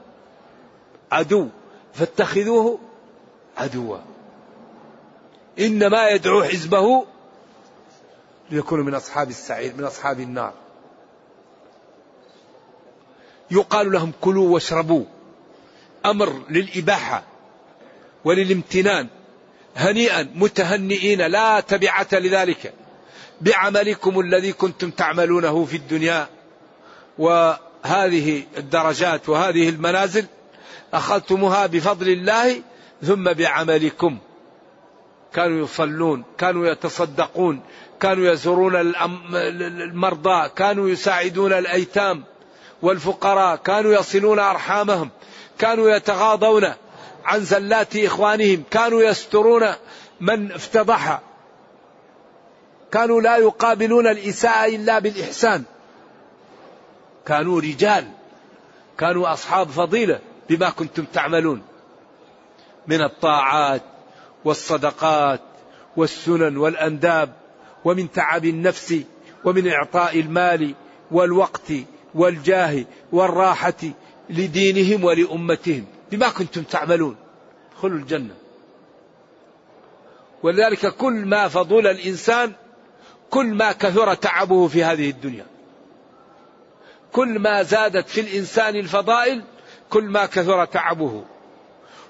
عدو 1.12 1.48
فاتخذوه 1.94 2.80
عدوا. 3.60 3.98
إنما 5.60 6.10
يدعو 6.10 6.44
حزبه 6.44 7.06
ليكونوا 8.52 8.84
من 8.84 8.96
أصحاب 8.96 9.30
السعير 9.30 9.74
من 9.78 9.84
أصحاب 9.84 10.20
النار. 10.20 10.54
يقال 13.52 13.92
لهم 13.92 14.12
كلوا 14.22 14.54
واشربوا. 14.54 15.06
أمر 16.06 16.42
للإباحة 16.50 17.24
وللامتنان. 18.26 19.08
هنيئا 19.76 20.32
متهنئين 20.36 21.22
لا 21.22 21.60
تبعة 21.60 22.08
لذلك. 22.12 22.74
بعملكم 23.42 24.20
الذي 24.20 24.54
كنتم 24.54 24.92
تعملونه 24.92 25.66
في 25.66 25.78
الدنيا. 25.78 26.28
وهذه 27.18 28.44
الدرجات 28.58 29.30
وهذه 29.30 29.70
المنازل 29.70 30.26
أخذتموها 30.94 31.66
بفضل 31.66 32.10
الله 32.10 32.62
ثم 33.04 33.34
بعملكم. 33.34 34.18
كانوا 35.34 35.64
يصلون 35.64 36.24
كانوا 36.38 36.68
يتصدقون 36.68 37.62
كانوا 38.00 38.32
يزورون 38.32 38.76
المرضى 38.76 40.50
كانوا 40.50 40.90
يساعدون 40.90 41.54
الأيتام 41.54 42.24
والفقراء 42.82 43.56
كانوا 43.56 43.94
يصلون 43.94 44.40
أرحامهم 44.40 45.10
كانوا 45.60 45.90
يتغاضون 45.90 46.74
عن 47.26 47.40
زلات 47.40 47.96
إخوانهم 47.96 48.64
كانوا 48.72 49.02
يسترون 49.02 49.74
من 50.22 50.52
افتضح. 50.52 51.22
كانوا 52.92 53.22
لا 53.22 53.38
يقابلون 53.38 54.08
الإساءة 54.08 54.76
إلا 54.76 55.00
بالإحسان. 55.00 55.64
كانوا 57.26 57.62
رجال 57.62 58.08
كانوا 58.98 59.34
أصحاب 59.34 59.70
فضيلة 59.70 60.20
بما 60.50 60.70
كنتم 60.70 61.04
تعملون. 61.04 61.62
من 62.90 63.02
الطاعات 63.02 63.82
والصدقات 64.46 65.42
والسنن 65.98 66.58
والأنداب 66.58 67.34
ومن 67.86 68.12
تعب 68.12 68.46
النفس 68.46 68.96
ومن 69.46 69.68
إعطاء 69.68 70.20
المال 70.20 70.76
والوقت 71.12 71.72
والجاه 72.16 72.86
والراحة 73.12 73.82
لدينهم 74.30 75.04
ولأمتهم 75.04 75.86
بما 76.12 76.30
كنتم 76.30 76.64
تعملون. 76.64 77.16
ادخلوا 77.72 77.98
الجنة. 77.98 78.36
ولذلك 80.44 80.96
كل 80.96 81.14
ما 81.14 81.48
فضل 81.48 81.88
الإنسان 81.88 82.52
كل 83.30 83.46
ما 83.46 83.72
كثر 83.72 84.14
تعبه 84.14 84.68
في 84.68 84.84
هذه 84.84 85.10
الدنيا. 85.10 85.46
كل 87.12 87.40
ما 87.40 87.64
زادت 87.64 88.10
في 88.10 88.22
الإنسان 88.22 88.76
الفضائل 88.76 89.44
كل 89.90 90.04
ما 90.04 90.26
كثر 90.26 90.66
تعبه. 90.66 91.24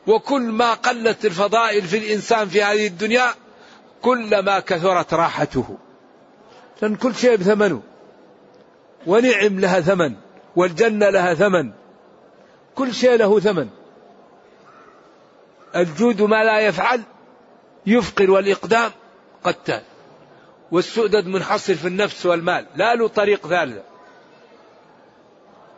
وكل 0.10 0.42
ما 0.42 0.74
قلت 0.74 1.26
الفضائل 1.26 1.82
في 1.82 1.98
الإنسان 1.98 2.48
في 2.48 2.64
هذه 2.64 2.88
الدنيا 2.88 3.34
كلما 4.02 4.60
كثرت 4.60 5.14
راحته. 5.14 5.78
لأن 6.82 6.96
كل 6.96 7.16
شيء 7.16 7.36
بثمنه. 7.36 7.82
ونعم 9.08 9.60
لها 9.60 9.82
ثمن. 9.82 10.16
والجنة 10.56 11.10
لها 11.10 11.34
ثمن. 11.34 11.72
كل 12.76 12.94
شيء 12.94 13.16
له 13.16 13.40
ثمن. 13.40 13.70
الجود 15.76 16.22
ما 16.22 16.44
لا 16.44 16.60
يفعل 16.60 17.02
يفقر 17.86 18.32
والإقدام 18.32 18.92
قتال. 19.44 19.82
والسؤدد 20.72 21.28
منحصر 21.28 21.76
في 21.76 21.88
النفس 21.88 22.26
والمال. 22.26 22.66
لا 22.76 22.96
له 22.96 23.08
طريق 23.08 23.48
ثالثة 23.48 23.84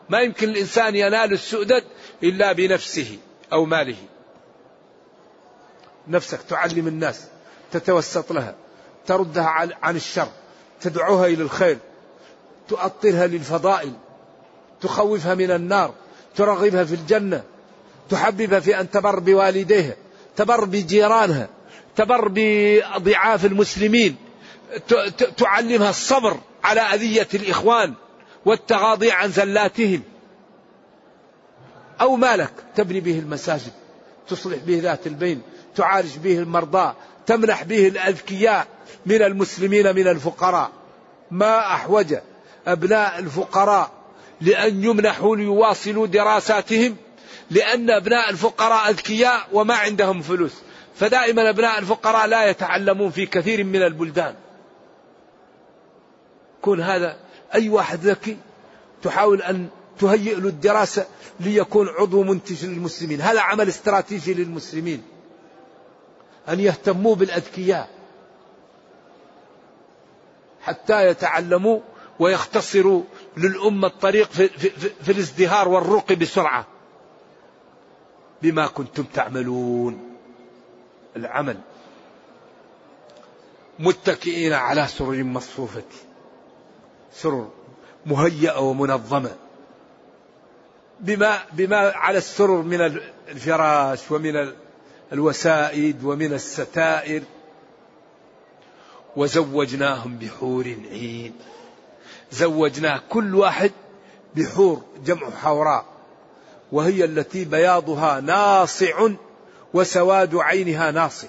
ما 0.10 0.20
يمكن 0.20 0.50
الإنسان 0.50 0.96
ينال 0.96 1.34
السؤدد 1.34 1.84
إلا 2.24 2.52
بنفسه 2.52 3.18
أو 3.54 3.66
ماله. 3.66 4.11
نفسك 6.08 6.40
تعلم 6.42 6.88
الناس 6.88 7.24
تتوسط 7.72 8.32
لها 8.32 8.56
تردها 9.06 9.70
عن 9.82 9.96
الشر 9.96 10.28
تدعوها 10.82 11.28
إلى 11.28 11.44
الخير 11.44 11.78
تؤطرها 12.68 13.28
للفضائل 13.28 13.94
تخوفها 14.82 15.36
من 15.36 15.52
النار 15.52 15.94
ترغبها 16.36 16.84
في 16.84 16.96
الجنة 16.96 17.44
تحببها 18.10 18.60
في 18.60 18.80
أن 18.80 18.90
تبر 18.90 19.20
بوالديها 19.20 19.96
تبر 20.36 20.66
بجيرانها 20.66 21.48
تبر 21.96 22.32
بضعاف 22.34 23.46
المسلمين 23.46 24.16
تعلمها 25.38 25.90
الصبر 25.90 26.38
على 26.64 26.82
أذية 26.82 27.28
الإخوان 27.34 27.94
والتغاضي 28.46 29.12
عن 29.12 29.32
زلاتهم. 29.32 30.02
أو 32.02 32.16
مالك 32.16 32.52
تبني 32.76 33.00
به 33.00 33.20
المساجد 33.20 33.72
تصلح 34.28 34.58
به 34.58 34.80
ذات 34.80 35.08
البين 35.08 35.42
تعالج 35.76 36.18
به 36.18 36.40
المرضى 36.40 36.94
تمنح 37.26 37.64
به 37.64 37.88
الأذكياء 37.88 38.68
من 39.06 39.22
المسلمين 39.22 39.96
من 39.96 40.08
الفقراء. 40.08 40.72
ما 41.32 41.60
أحوج 41.60 42.16
أبناء 42.68 43.20
الفقراء 43.20 43.92
لأن 44.42 44.84
يمنحوا 44.84 45.36
ليواصلوا 45.36 46.08
دراساتهم 46.08 46.96
لأن 47.52 47.90
أبناء 47.90 48.30
الفقراء 48.30 48.90
أذكياء 48.90 49.48
وما 49.54 49.76
عندهم 49.76 50.22
فلوس. 50.22 50.54
فدائما 50.96 51.50
أبناء 51.50 51.80
الفقراء 51.80 52.28
لا 52.28 52.50
يتعلمون 52.50 53.12
في 53.12 53.26
كثير 53.26 53.64
من 53.64 53.84
البلدان. 53.84 54.36
كون 56.62 56.82
هذا 56.82 57.18
أي 57.56 57.70
واحد 57.70 58.00
ذكي 58.00 58.38
تحاول 59.04 59.42
أن 59.42 59.68
تهيئ 60.00 60.36
له 60.36 60.48
الدراسة 60.48 61.06
ليكون 61.40 61.88
عضو 61.88 62.24
منتج 62.24 62.66
للمسلمين. 62.66 63.22
هذا 63.22 63.42
عمل 63.42 63.68
استراتيجي 63.68 64.34
للمسلمين. 64.34 65.04
أن 66.52 66.60
يهتموا 66.60 67.16
بالأذكياء 67.16 67.90
حتى 70.62 71.08
يتعلموا 71.08 71.80
ويختصروا 72.20 73.04
للأمة 73.38 73.88
الطريق 73.88 74.32
في, 74.32 74.48
في, 74.50 74.70
في, 75.04 75.12
الازدهار 75.12 75.68
والرقي 75.68 76.16
بسرعة. 76.16 76.66
بما 78.42 78.68
كنتم 78.68 79.04
تعملون. 79.04 80.18
العمل. 81.16 81.58
متكئين 83.80 84.54
على 84.54 84.88
سرر 84.88 85.24
مصفوفة. 85.24 85.84
سرر 87.14 87.50
مهيئة 88.06 88.60
ومنظمة. 88.60 89.36
بما 91.00 91.40
بما 91.54 91.78
على 91.78 92.18
السرر 92.18 92.62
من 92.62 92.82
الفراش 93.28 94.12
ومن 94.12 94.54
الوسائد 95.14 96.04
ومن 96.04 96.34
الستائر 96.34 97.24
وزوجناهم 99.16 100.18
بحور 100.18 100.76
عين. 100.92 101.34
زوجناه 102.32 103.02
كل 103.10 103.36
واحد 103.36 103.72
بحور 104.36 104.82
جمع 105.06 105.30
حوراء 105.30 105.86
وهي 106.72 107.06
التي 107.06 107.46
بياضها 107.46 108.20
ناصع 108.20 109.08
وسواد 109.74 110.36
عينها 110.36 110.92
ناصع. 110.92 111.28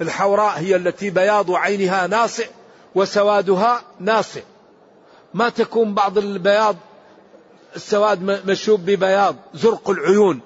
الحوراء 0.00 0.58
هي 0.58 0.76
التي 0.76 1.10
بياض 1.10 1.50
عينها 1.50 2.06
ناصع 2.06 2.44
وسوادها 2.94 3.82
ناصع. 4.00 4.40
ما 5.34 5.48
تكون 5.48 5.94
بعض 5.94 6.18
البياض 6.18 6.76
السواد 7.76 8.22
مشوب 8.22 8.80
ببياض 8.80 9.36
زرق 9.54 9.90
العيون. 9.90 10.40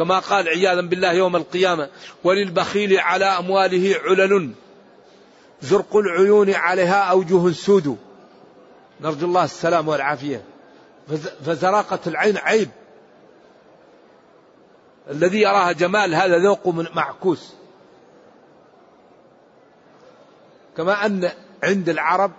كما 0.00 0.18
قال 0.18 0.48
عياذا 0.48 0.80
بالله 0.80 1.12
يوم 1.12 1.36
القيامة 1.36 1.88
وللبخيل 2.24 3.00
على 3.00 3.24
أمواله 3.24 3.96
علل. 4.04 4.50
زرق 5.62 5.96
العيون 5.96 6.54
عليها 6.54 7.02
أوجه 7.02 7.52
سود. 7.52 7.98
نرجو 9.00 9.26
الله 9.26 9.44
السلام 9.44 9.88
والعافية. 9.88 10.44
فزراقة 11.46 11.98
العين 12.06 12.36
عيب. 12.36 12.70
الذي 15.10 15.40
يراها 15.40 15.72
جمال 15.72 16.14
هذا 16.14 16.38
ذوق 16.38 16.68
معكوس. 16.68 17.54
كما 20.76 21.06
أن 21.06 21.30
عند 21.62 21.88
العرب 21.88 22.32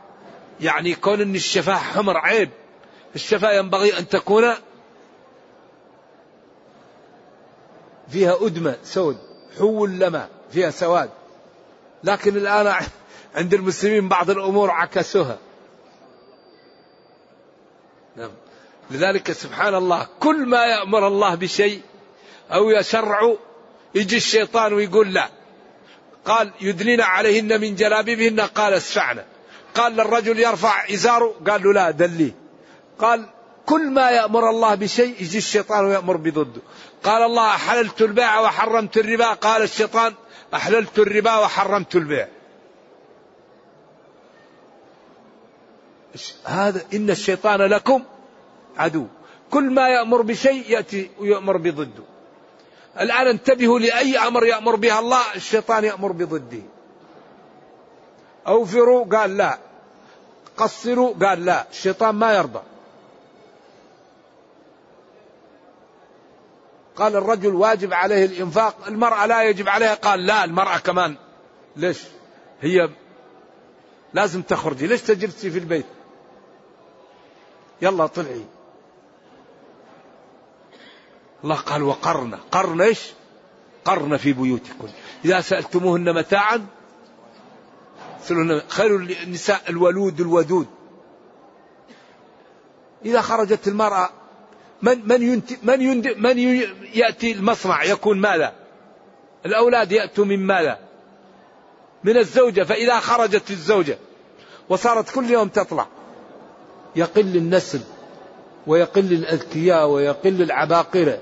يعني 0.61 0.95
كون 0.95 1.21
أن 1.21 1.35
الشفاه 1.35 1.75
حمر 1.75 2.17
عيب. 2.17 2.49
الشفاه 3.15 3.51
ينبغي 3.51 3.99
أن 3.99 4.07
تكون 4.07 4.53
فيها 8.11 8.37
أدمة 8.41 8.77
سود 8.83 9.17
حو 9.57 9.85
لما 9.85 10.27
فيها 10.51 10.71
سواد. 10.71 11.09
لكن 12.03 12.37
الآن 12.37 12.73
عند 13.35 13.53
المسلمين 13.53 14.09
بعض 14.09 14.29
الأمور 14.29 14.71
عكسوها. 14.71 15.37
نعم. 18.15 18.31
لذلك 18.91 19.31
سبحان 19.31 19.75
الله 19.75 20.07
كل 20.19 20.45
ما 20.45 20.65
يأمر 20.65 21.07
الله 21.07 21.35
بشيء 21.35 21.81
أو 22.51 22.69
يشرع 22.69 23.35
يجي 23.95 24.17
الشيطان 24.17 24.73
ويقول 24.73 25.13
لا. 25.13 25.29
قال 26.25 26.51
يدنين 26.61 27.01
عليهن 27.01 27.61
من 27.61 27.75
جلابيبهن. 27.75 28.39
قال 28.39 28.73
اسفعنا. 28.73 29.25
قال 29.75 29.93
للرجل 29.93 30.39
يرفع 30.39 30.89
إزاره. 30.89 31.35
قال 31.47 31.63
له 31.63 31.73
لا 31.73 31.91
دليه. 31.91 32.31
قال 32.99 33.29
كل 33.71 33.89
ما 33.89 34.11
يأمر 34.11 34.49
الله 34.49 34.75
بشيء 34.75 35.15
يجي 35.21 35.37
الشيطان 35.37 35.85
ويأمر 35.85 36.17
بضده. 36.17 36.61
قال 37.03 37.23
الله 37.23 37.47
أحللت 37.47 38.01
البيع 38.01 38.39
وحرمت 38.39 38.97
الربا. 38.97 39.33
قال 39.33 39.61
الشيطان 39.61 40.13
أحللت 40.53 40.99
الربا 40.99 41.37
وحرمت 41.37 41.95
البيع. 41.95 42.27
هذا 46.45 46.81
إن 46.93 47.09
الشيطان 47.09 47.61
لكم 47.61 48.03
عدو. 48.77 49.07
كل 49.51 49.63
ما 49.63 49.89
يأمر 49.89 50.21
بشيء 50.21 50.63
يأتي 50.69 51.09
ويأمر 51.19 51.57
بضده. 51.57 52.03
الآن 52.99 53.27
انتبهوا 53.27 53.79
لأي 53.79 54.17
أمر 54.17 54.45
يأمر 54.45 54.75
بها 54.75 54.99
الله 54.99 55.21
الشيطان 55.35 55.83
يأمر 55.83 56.11
بضده. 56.11 56.63
أوفروا 58.47 59.05
قال 59.05 59.37
لا. 59.37 59.57
قصروا 60.57 61.13
قال 61.21 61.45
لا. 61.45 61.67
الشيطان 61.71 62.15
ما 62.15 62.33
يرضى. 62.33 62.70
قال 66.95 67.15
الرجل 67.15 67.55
واجب 67.55 67.93
عليه 67.93 68.25
الإنفاق 68.25 68.75
المرأة 68.87 69.25
لا 69.25 69.43
يجب 69.43 69.69
عليها. 69.69 69.93
قال 69.93 70.25
لا 70.25 70.43
المرأة 70.43 70.77
كمان. 70.77 71.15
ليش؟ 71.75 72.03
هي 72.61 72.89
لازم 74.13 74.41
تخرجي. 74.41 74.87
ليش 74.87 75.01
تجلسي 75.01 75.51
في 75.51 75.59
البيت؟ 75.59 75.85
يلا 77.81 78.07
طلعي. 78.07 78.45
الله 81.43 81.55
قال 81.55 81.83
وقرن. 81.83 82.35
قرن 82.51 82.81
إيش؟ 82.81 83.13
قرن 83.85 84.17
في 84.17 84.33
بيوتكم 84.33 84.87
إذا 85.25 85.41
سألتموهن 85.41 86.15
متاعا 86.15 86.65
خير 88.67 88.95
النساء 88.95 89.61
الولود 89.69 90.21
الودود. 90.21 90.67
إذا 93.05 93.21
خرجت 93.21 93.67
المرأة 93.67 94.09
من 94.81 95.07
من 95.07 95.21
ينت 95.21 95.51
من 95.63 95.81
يند 95.81 96.07
من 96.07 96.37
يأتي 96.93 97.31
المصنع 97.31 97.83
يكون 97.83 98.17
ماذا؟ 98.19 98.53
الأولاد 99.45 99.91
يأتوا 99.91 100.25
من 100.25 100.39
ماذا؟ 100.39 100.79
من 102.03 102.17
الزوجة 102.17 102.63
فإذا 102.63 102.99
خرجت 102.99 103.51
الزوجة 103.51 103.97
وصارت 104.69 105.09
كل 105.15 105.29
يوم 105.29 105.47
تطلع 105.47 105.87
يقل 106.95 107.37
النسل 107.37 107.81
ويقل 108.67 109.13
الأذكياء 109.13 109.89
ويقل 109.89 110.41
العباقرة 110.41 111.19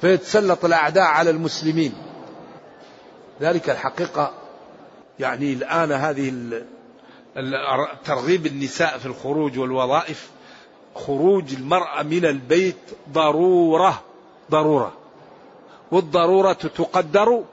فيتسلط 0.00 0.64
الأعداء 0.64 1.04
على 1.04 1.30
المسلمين 1.30 1.92
ذلك 3.40 3.70
الحقيقة 3.70 4.34
يعني 5.18 5.52
الآن 5.52 5.92
هذه 5.92 6.32
ترغيب 8.04 8.46
النساء 8.46 8.98
في 8.98 9.06
الخروج 9.06 9.58
والوظائف 9.58 10.30
خروج 10.94 11.54
المرأة 11.54 12.02
من 12.02 12.24
البيت 12.24 12.76
ضرورة 13.12 14.02
ضرورة. 14.50 14.92
والضرورة 15.90 16.52
تقدر 16.52 17.44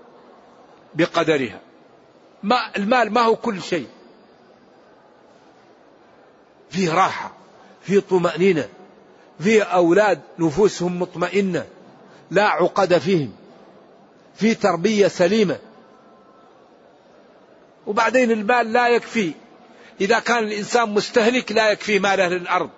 بقدرها. 0.96 1.60
ما 2.44 2.76
المال 2.78 3.14
ما 3.14 3.22
هو 3.22 3.36
كل 3.36 3.62
شيء. 3.62 3.88
فيه 6.70 6.94
راحة 6.94 7.32
فيه 7.82 8.00
طمأنينة 8.00 8.70
فيه 9.40 9.64
أولاد 9.64 10.22
نفوسهم 10.40 11.00
مطمئنة 11.00 11.68
لا 12.32 12.48
عقد 12.48 12.98
فيهم 12.98 13.32
في 14.36 14.56
تربية 14.56 15.08
سليمة. 15.08 15.60
وبعدين 17.88 18.32
المال 18.32 18.74
لا 18.74 18.88
يكفي. 18.88 19.34
إذا 20.02 20.20
كان 20.20 20.44
الإنسان 20.44 20.90
مستهلك 20.90 21.52
لا 21.52 21.72
يكفي 21.72 22.00
ماله 22.00 22.28
للأرض. 22.28 22.70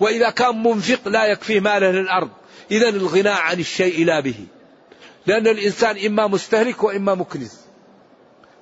وإذا 0.00 0.30
كان 0.30 0.62
منفق 0.62 1.08
لا 1.08 1.26
يكفي 1.26 1.60
ماله 1.60 1.90
للأرض. 1.90 2.30
إذا 2.70 2.88
الغناء 2.88 3.40
عن 3.40 3.60
الشيء 3.60 4.04
لا 4.04 4.20
به. 4.20 4.46
لأن 5.26 5.46
الإنسان 5.46 6.06
إما 6.06 6.26
مستهلك 6.26 6.82
وإما 6.82 7.14
مكنز. 7.14 7.60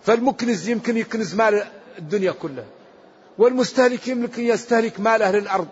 فالمكنز 0.02 0.68
يمكن 0.68 0.96
يكنز 0.96 1.34
مال 1.34 1.66
الدنيا 1.98 2.32
كلها. 2.32 2.64
والمستهلك 3.38 4.08
يمكن 4.08 4.42
يستهلك 4.42 5.00
ماله 5.00 5.30
للأرض. 5.30 5.68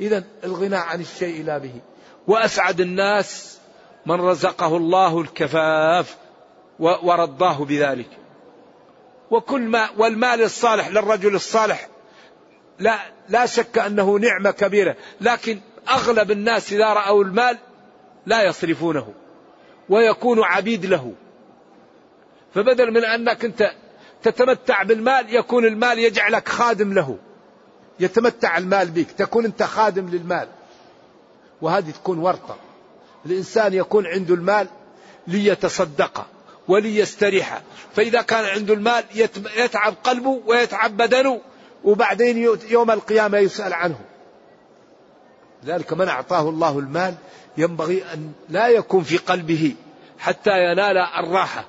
إذا 0.00 0.24
الغناء 0.44 0.80
عن 0.80 1.00
الشيء 1.00 1.44
لا 1.44 1.58
به. 1.58 1.74
وأسعد 2.26 2.80
الناس 2.80 3.58
من 4.06 4.20
رزقه 4.20 4.76
الله 4.76 5.20
الكفاف 5.20 6.16
ورضاه 6.78 7.64
بذلك. 7.64 8.08
وكل 9.30 9.60
ما 9.60 9.88
والمال 9.98 10.42
الصالح 10.42 10.88
للرجل 10.88 11.34
الصالح 11.34 11.88
لا 12.78 12.98
لا 13.28 13.46
شك 13.46 13.78
أنه 13.78 14.18
نعمة 14.18 14.50
كبيرة. 14.50 14.96
لكن 15.20 15.60
أغلب 15.88 16.30
الناس 16.30 16.72
إذا 16.72 16.86
رأوا 16.86 17.24
المال 17.24 17.58
لا 18.26 18.42
يصرفونه 18.42 19.12
ويكون 19.88 20.42
عبيد 20.42 20.86
له. 20.86 21.12
فبدل 22.54 22.90
من 22.90 23.04
أنك 23.04 23.44
أنت 23.44 23.70
تتمتع 24.22 24.82
بالمال 24.82 25.34
يكون 25.34 25.66
المال 25.66 25.98
يجعلك 25.98 26.48
خادم 26.48 26.92
له. 26.92 27.18
يتمتع 28.00 28.58
المال 28.58 28.90
بك 28.90 29.10
تكون 29.10 29.44
أنت 29.44 29.62
خادم 29.62 30.08
للمال. 30.08 30.48
وهذه 31.62 31.90
تكون 31.90 32.18
ورطة. 32.18 32.56
الإنسان 33.26 33.74
يكون 33.74 34.06
عنده 34.06 34.34
المال 34.34 34.66
ليتصدق 35.26 36.26
وليستريح. 36.68 37.62
فإذا 37.94 38.22
كان 38.22 38.44
عنده 38.44 38.74
المال 38.74 39.04
يتعب 39.56 39.94
قلبه 40.04 40.42
ويتعب 40.46 40.96
بدنه. 40.96 41.40
وبعدين 41.84 42.56
يوم 42.68 42.90
القيامة 42.90 43.38
يسأل 43.38 43.72
عنه. 43.72 43.98
ذلك 45.64 45.92
من 45.92 46.08
أعطاه 46.08 46.48
الله 46.48 46.78
المال 46.78 47.14
ينبغي 47.56 48.04
أن 48.12 48.32
لا 48.48 48.68
يكون 48.68 49.02
في 49.02 49.16
قلبه 49.16 49.74
حتى 50.18 50.50
ينال 50.50 50.98
الراحة. 50.98 51.64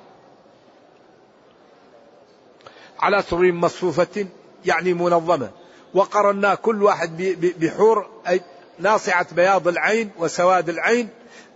على 3.00 3.22
سرور 3.22 3.52
مصفوفة 3.52 4.26
يعني 4.64 4.94
منظمة. 4.94 5.50
وقرنا 5.94 6.54
كل 6.54 6.82
واحد 6.82 7.16
بحور 7.60 8.10
أي 8.28 8.40
ناصعة 8.78 9.34
بياض 9.34 9.68
العين 9.68 10.10
وسواد 10.18 10.68
العين 10.68 11.08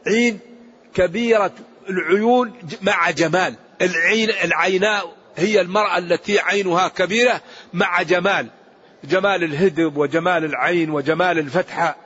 عين 0.07 0.39
كبيرة 0.95 1.53
العيون 1.89 2.53
مع 2.83 3.11
جمال. 3.11 3.55
العين 3.83 4.31
العيناء 4.31 5.15
هي 5.37 5.61
المرأة 5.61 5.99
التي 5.99 6.41
عينها 6.41 6.89
كبيرة 6.89 7.41
مع 7.75 8.03
جمال 8.03 8.49
جمال 9.05 9.45
الهدب 9.45 9.97
وجمال 9.97 10.45
العين 10.45 10.91
وجمال 10.91 11.39
الفتحة. 11.39 11.97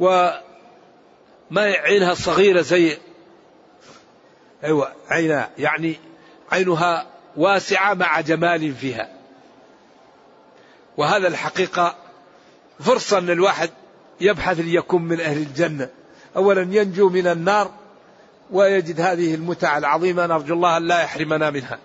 وما 0.00 0.42
عينها 1.50 2.14
صغيرة 2.14 2.60
زي 2.60 2.98
أيوة 4.64 4.92
عينها 5.10 5.50
يعني 5.58 5.96
عينها 6.52 7.06
واسعة 7.36 7.94
مع 7.94 8.20
جمال 8.20 8.74
فيها. 8.74 9.08
وهذا 10.96 11.28
الحقيقة 11.28 11.96
فرصة 12.80 13.18
أن 13.18 13.30
الواحد 13.30 13.70
يبحث 14.20 14.60
ليكون 14.60 15.02
من 15.02 15.20
أهل 15.20 15.36
الجنة. 15.36 15.88
أولا 16.36 16.62
ينجو 16.62 17.08
من 17.08 17.26
النار 17.26 17.70
ويجد 18.50 19.00
هذه 19.00 19.34
المتع 19.34 19.78
العظيمة. 19.78 20.26
نرجو 20.26 20.54
الله 20.54 20.76
أن 20.76 20.86
لا 20.86 21.02
يحرمنا 21.02 21.50
منها. 21.50 21.78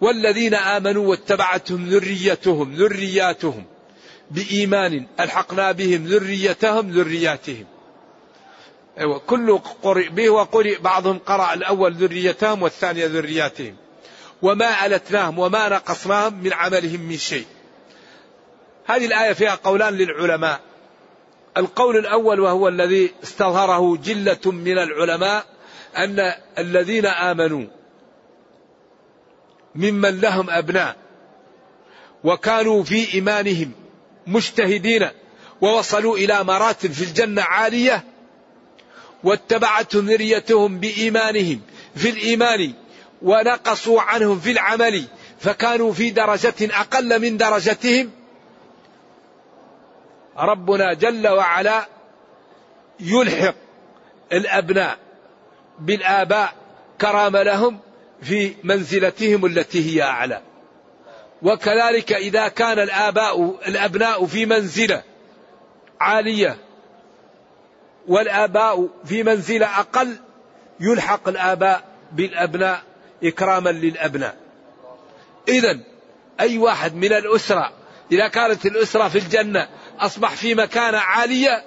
والذين 0.00 0.54
آمنوا 0.54 1.06
واتبعتهم 1.06 1.88
ذريتهم 1.88 2.74
ذرياتهم 2.74 3.64
بإيمان 4.30 5.06
ألحقنا 5.20 5.72
بهم 5.72 6.06
ذريتهم 6.06 6.90
ذرياتهم. 6.90 7.64
أيوة 8.98 9.18
كل 9.18 9.58
قرئ 9.82 10.08
به 10.08 10.30
وقرئ 10.30 10.78
بعضهم 10.78 11.18
قرأ 11.18 11.54
الأول 11.54 11.94
ذريتهم 11.94 12.62
والثانية 12.62 13.06
ذرياتهم. 13.06 13.76
وما 14.42 14.86
ألتناهم 14.86 15.38
وما 15.38 15.68
نقصناهم 15.68 16.34
من 16.34 16.52
عملهم 16.52 17.00
من 17.00 17.16
شيء. 17.16 17.46
هذه 18.86 19.06
الآية 19.06 19.32
فيها 19.32 19.54
قولان 19.54 19.94
للعلماء. 19.94 20.60
القول 21.56 21.96
الأول 21.96 22.40
وهو 22.40 22.68
الذي 22.68 23.10
استظهره 23.22 23.96
جلة 23.96 24.52
من 24.52 24.78
العلماء 24.78 25.44
أن 25.96 26.32
الذين 26.58 27.06
آمنوا 27.06 27.66
ممن 29.74 30.20
لهم 30.20 30.50
أبناء 30.50 30.96
وكانوا 32.24 32.82
في 32.82 33.14
إيمانهم 33.14 33.72
مجتهدين 34.26 35.08
ووصلوا 35.60 36.16
إلى 36.16 36.44
مراتب 36.44 36.92
في 36.92 37.04
الجنة 37.04 37.42
عالية 37.42 38.04
واتبعتهم 39.24 40.06
ذريتهم 40.06 40.80
بإيمانهم 40.80 41.60
في 41.96 42.10
الإيمان 42.10 42.72
ونقصوا 43.22 44.00
عنهم 44.00 44.40
في 44.40 44.50
العمل 44.50 45.04
فكانوا 45.40 45.92
في 45.92 46.10
درجة 46.10 46.54
أقل 46.60 47.20
من 47.20 47.36
درجتهم. 47.36 48.10
ربنا 50.36 50.94
جل 50.94 51.28
وعلا 51.28 51.88
يلحق 53.00 53.54
الأبناء 54.32 54.98
بالآباء 55.78 56.54
كرام 57.00 57.36
لهم 57.36 57.80
في 58.22 58.54
منزلتهم 58.64 59.46
التي 59.46 59.90
هي 59.90 60.02
أعلى. 60.02 60.42
وكذلك 61.42 62.12
إذا 62.12 62.48
كان 62.48 62.78
الآباء 62.78 63.58
الأبناء 63.68 64.26
في 64.26 64.46
منزلة 64.46 65.02
عالية 66.00 66.56
والآباء 68.08 68.88
في 69.04 69.22
منزلة 69.22 69.80
أقل 69.80 70.16
يلحق 70.80 71.28
الآباء 71.28 71.84
بالأبناء 72.12 72.82
إكراما 73.24 73.70
للأبناء 73.70 74.36
إذا 75.48 75.78
أي 76.40 76.58
واحد 76.58 76.94
من 76.94 77.12
الأسرة 77.12 77.72
إذا 78.12 78.28
كانت 78.28 78.66
الأسرة 78.66 79.08
في 79.08 79.18
الجنة 79.18 79.68
أصبح 79.98 80.30
في 80.30 80.54
مكانة 80.54 80.98
عالية 80.98 81.64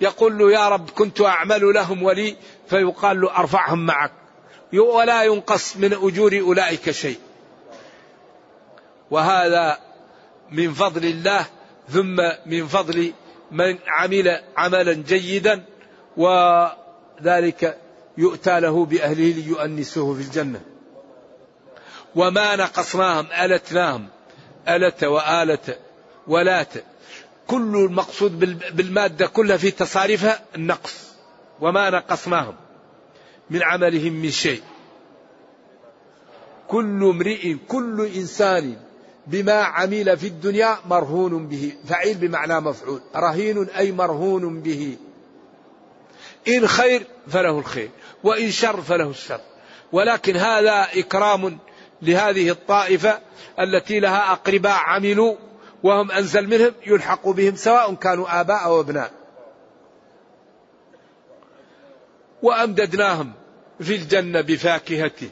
يقول 0.00 0.38
له 0.38 0.52
يا 0.52 0.68
رب 0.68 0.90
كنت 0.90 1.20
أعمل 1.20 1.74
لهم 1.74 2.02
ولي 2.02 2.36
فيقال 2.68 3.20
له 3.20 3.38
أرفعهم 3.38 3.86
معك 3.86 4.12
ولا 4.72 5.22
ينقص 5.22 5.76
من 5.76 5.92
أجور 5.92 6.40
أولئك 6.40 6.90
شيء. 6.90 7.18
وهذا 9.10 9.78
من 10.50 10.74
فضل 10.74 11.04
الله 11.04 11.46
ثم 11.88 12.16
من 12.46 12.66
فضل 12.66 13.12
من 13.50 13.78
عمل 13.86 14.42
عملا 14.56 14.92
جيدا 14.92 15.64
وذلك 16.16 17.78
يؤتى 18.18 18.60
له 18.60 18.84
بأهله 18.84 19.32
ليؤنسوه 19.32 20.14
في 20.14 20.20
الجنة. 20.20 20.60
وما 22.14 22.56
نقصناهم 22.56 23.26
ألتناهم 23.32 24.08
ألت 24.68 25.04
وآلت 25.04 25.78
ولات. 26.26 26.72
كل 27.46 27.76
المقصود 27.76 28.38
بالمادة 28.76 29.26
كلها 29.26 29.56
في 29.56 29.70
تصاريفها 29.70 30.40
النقص 30.54 30.94
وما 31.60 31.90
نقصناهم. 31.90 32.54
من 33.54 33.62
عملهم 33.62 34.12
من 34.12 34.30
شيء. 34.30 34.62
كل 36.68 37.04
امرئ 37.04 37.54
كل 37.68 38.10
إنسان 38.16 38.76
بما 39.26 39.52
عمل 39.52 40.16
في 40.16 40.26
الدنيا 40.26 40.78
مرهون 40.86 41.48
به. 41.48 41.72
فعيل 41.88 42.16
بمعنى 42.16 42.60
مفعول. 42.60 43.00
رهين 43.16 43.68
أي 43.68 43.92
مرهون 43.92 44.60
به. 44.60 44.96
إن 46.48 46.68
خير 46.68 47.06
فله 47.28 47.58
الخير 47.58 47.90
وإن 48.24 48.50
شر 48.50 48.80
فله 48.80 49.10
الشر. 49.10 49.40
ولكن 49.92 50.36
هذا 50.36 50.86
إكرام 50.94 51.58
لهذه 52.02 52.50
الطائفة 52.50 53.20
التي 53.60 54.00
لها 54.00 54.32
أقرباء 54.32 54.78
عملوا 54.78 55.36
وهم 55.82 56.10
أنزل 56.10 56.48
منهم 56.48 56.72
يلحق 56.86 57.28
بهم 57.28 57.56
سواء 57.56 57.94
كانوا 57.94 58.40
آباء 58.40 58.64
أو 58.64 58.80
أبناء. 58.80 59.10
وأمددناهم. 62.42 63.43
في 63.80 63.94
الجنة 63.94 64.40
بفاكهة 64.40 65.30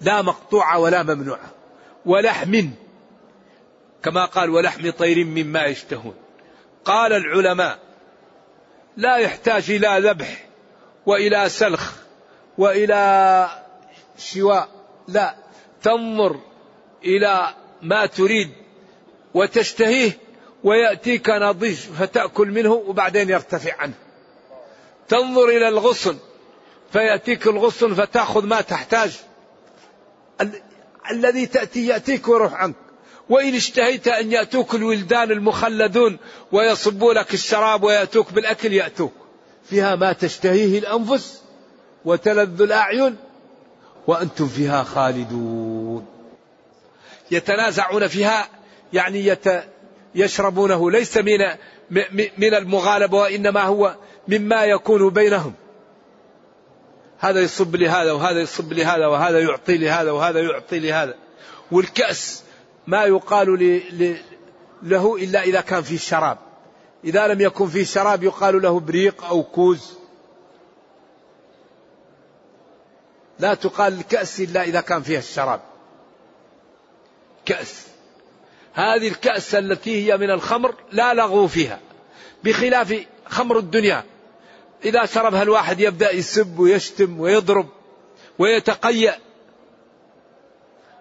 لا 0.00 0.22
مقطوعة 0.22 0.78
ولا 0.78 1.02
ممنوعة 1.02 1.50
ولحم. 2.06 2.68
كما 4.02 4.24
قال 4.24 4.50
ولحم 4.50 4.90
طير 4.90 5.24
مما 5.24 5.64
يشتهون. 5.64 6.14
قال 6.84 7.12
العلماء 7.12 7.78
لا 8.96 9.16
يحتاج 9.16 9.70
إلى 9.70 10.08
ذبح 10.10 10.46
وإلى 11.06 11.48
سلخ 11.48 11.92
وإلى 12.58 13.48
شواء. 14.18 14.68
لا. 15.08 15.34
تنظر 15.82 16.40
إلى 17.04 17.54
ما 17.82 18.06
تريد 18.06 18.50
وتشتهيه 19.34 20.18
ويأتيك 20.64 21.30
نظيف 21.30 22.02
فتأكل 22.02 22.48
منه 22.48 22.72
وبعدين 22.72 23.30
يرتفع 23.30 23.74
عنه. 23.78 23.94
تنظر 25.08 25.48
إلى 25.48 25.68
الغصن. 25.68 26.18
فيأتيك 26.92 27.46
الغصن 27.46 27.94
فتأخذ 27.94 28.46
ما 28.46 28.60
تحتاج. 28.60 29.20
الذي 31.10 31.46
تأتي 31.46 31.86
يأتيك 31.86 32.28
ويروح 32.28 32.54
عنك. 32.54 32.74
وإن 33.28 33.54
اشتهيت 33.54 34.08
أن 34.08 34.32
يأتوك 34.32 34.74
الولدان 34.74 35.30
المخلدون 35.30 36.18
ويصبوا 36.52 37.14
لك 37.14 37.34
الشراب 37.34 37.82
ويأتوك 37.82 38.32
بالأكل 38.32 38.72
يأتوك. 38.72 39.12
فيها 39.64 39.96
ما 39.96 40.12
تشتهيه 40.12 40.78
الأنفس 40.78 41.42
وتلذ 42.04 42.62
الأعين 42.62 43.16
وأنتم 44.06 44.48
فيها 44.48 44.82
خالدون. 44.82 46.06
يتنازعون 47.30 48.08
فيها 48.08 48.48
يعني 48.92 49.26
يت 49.26 49.44
يشربونه. 50.14 50.90
ليس 50.90 51.16
من 51.16 51.38
من 52.38 52.54
المغالبة 52.54 53.18
وإنما 53.18 53.62
هو 53.62 53.96
مما 54.28 54.64
يكون 54.64 55.10
بينهم. 55.10 55.54
هذا 57.22 57.40
يصب 57.40 57.76
لهذا 57.76 58.12
وهذا 58.12 58.40
يصب 58.40 58.72
لهذا 58.72 59.06
وهذا 59.06 59.40
يعطي 59.40 59.78
لهذا 59.78 60.10
وهذا 60.10 60.40
يعطي 60.40 60.78
لهذا 60.78 61.14
والكأس 61.70 62.42
ما 62.86 63.04
يقال. 63.04 63.80
له 64.82 65.16
إلا 65.16 65.42
إذا 65.42 65.60
كان 65.60 65.82
فيه 65.82 65.98
شراب. 65.98 66.38
إذا 67.04 67.26
لم 67.26 67.40
يكن 67.40 67.68
فيه 67.68 67.84
شراب 67.84 68.22
يقال 68.22 68.62
له 68.62 68.80
بريق 68.80 69.24
أو 69.24 69.42
كوز. 69.42 69.98
لا 73.38 73.54
تقال 73.54 73.92
الكأس 73.92 74.40
إلا 74.40 74.62
إذا 74.62 74.80
كان 74.80 75.02
فيها 75.02 75.18
الشراب. 75.18 75.60
كأس. 77.44 77.86
هذه 78.72 79.08
الكأس 79.08 79.54
التي 79.54 80.12
هي 80.12 80.16
من 80.16 80.30
الخمر 80.30 80.74
لا 80.92 81.14
لغو 81.14 81.46
فيها. 81.46 81.80
بخلاف 82.44 83.06
خمر 83.26 83.58
الدنيا. 83.58 84.04
إذا 84.84 85.06
شربها 85.06 85.42
الواحد 85.42 85.80
يبدأ 85.80 86.14
يسب 86.14 86.58
ويشتم 86.58 87.20
ويضرب 87.20 87.68
ويتقيأ 88.38 89.18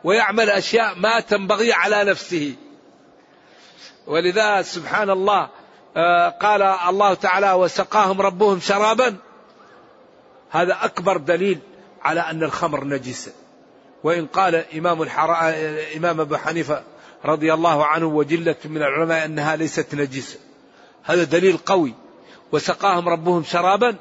ويعمل 0.04 0.50
أشياء 0.50 0.96
ما 0.96 1.20
تنبغي 1.20 1.74
على 1.74 2.04
نفسه. 2.04 2.56
ولذا 4.08 4.62
سبحان 4.62 5.10
الله 5.10 5.50
آه، 5.98 6.30
قال 6.30 6.62
الله 6.62 7.14
تعالى 7.14 7.54
وسقاهم 7.54 8.22
ربهم 8.22 8.60
شرابا. 8.60 9.16
هذا 10.50 10.78
أكبر 10.82 11.18
دليل 11.18 11.60
على 12.02 12.20
أن 12.20 12.44
الخمر 12.44 12.84
نجسة 12.84 13.32
وإن 14.04 14.26
قال 14.26 14.56
إمام 14.56 15.02
الحرا... 15.02 15.54
إمام 15.98 16.20
أبو 16.20 16.38
حنيفة 16.38 16.84
رضي 17.26 17.54
الله 17.54 17.86
عنه 17.86 18.06
وجلة 18.06 18.56
من 18.66 18.78
العلماء 18.78 19.26
أنها 19.26 19.56
ليست 19.56 19.96
نجسة. 19.96 20.40
هذا 21.04 21.24
دليل 21.24 21.58
قوي. 21.58 21.94
وسقاهم 22.52 23.10
ربهم 23.10 23.44
شرابا 23.44 23.96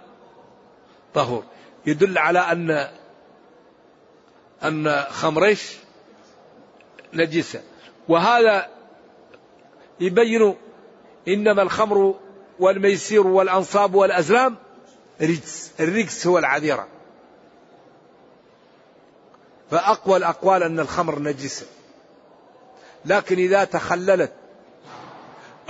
طهور. 1.14 1.44
يدل 1.86 2.18
على 2.18 2.38
أن 2.38 2.90
أن 4.64 5.05
خمريش 5.11 5.76
نجسة. 7.12 7.62
وهذا 8.09 8.68
يبين 10.01 10.55
إنما 11.28 11.62
الخمر 11.62 12.14
والميسير 12.59 13.26
والأنصاب 13.26 13.94
والأزلام 13.94 14.57
رجس. 15.20 15.72
الرجس 15.80 16.26
هو 16.26 16.38
العذيرة. 16.38 16.86
فأقوى 19.70 20.16
الأقوال 20.16 20.62
أن 20.62 20.80
الخمر 20.80 21.18
نجسة. 21.18 21.66
لكن 23.05 23.36
إذا 23.36 23.64
تخللت 23.64 24.32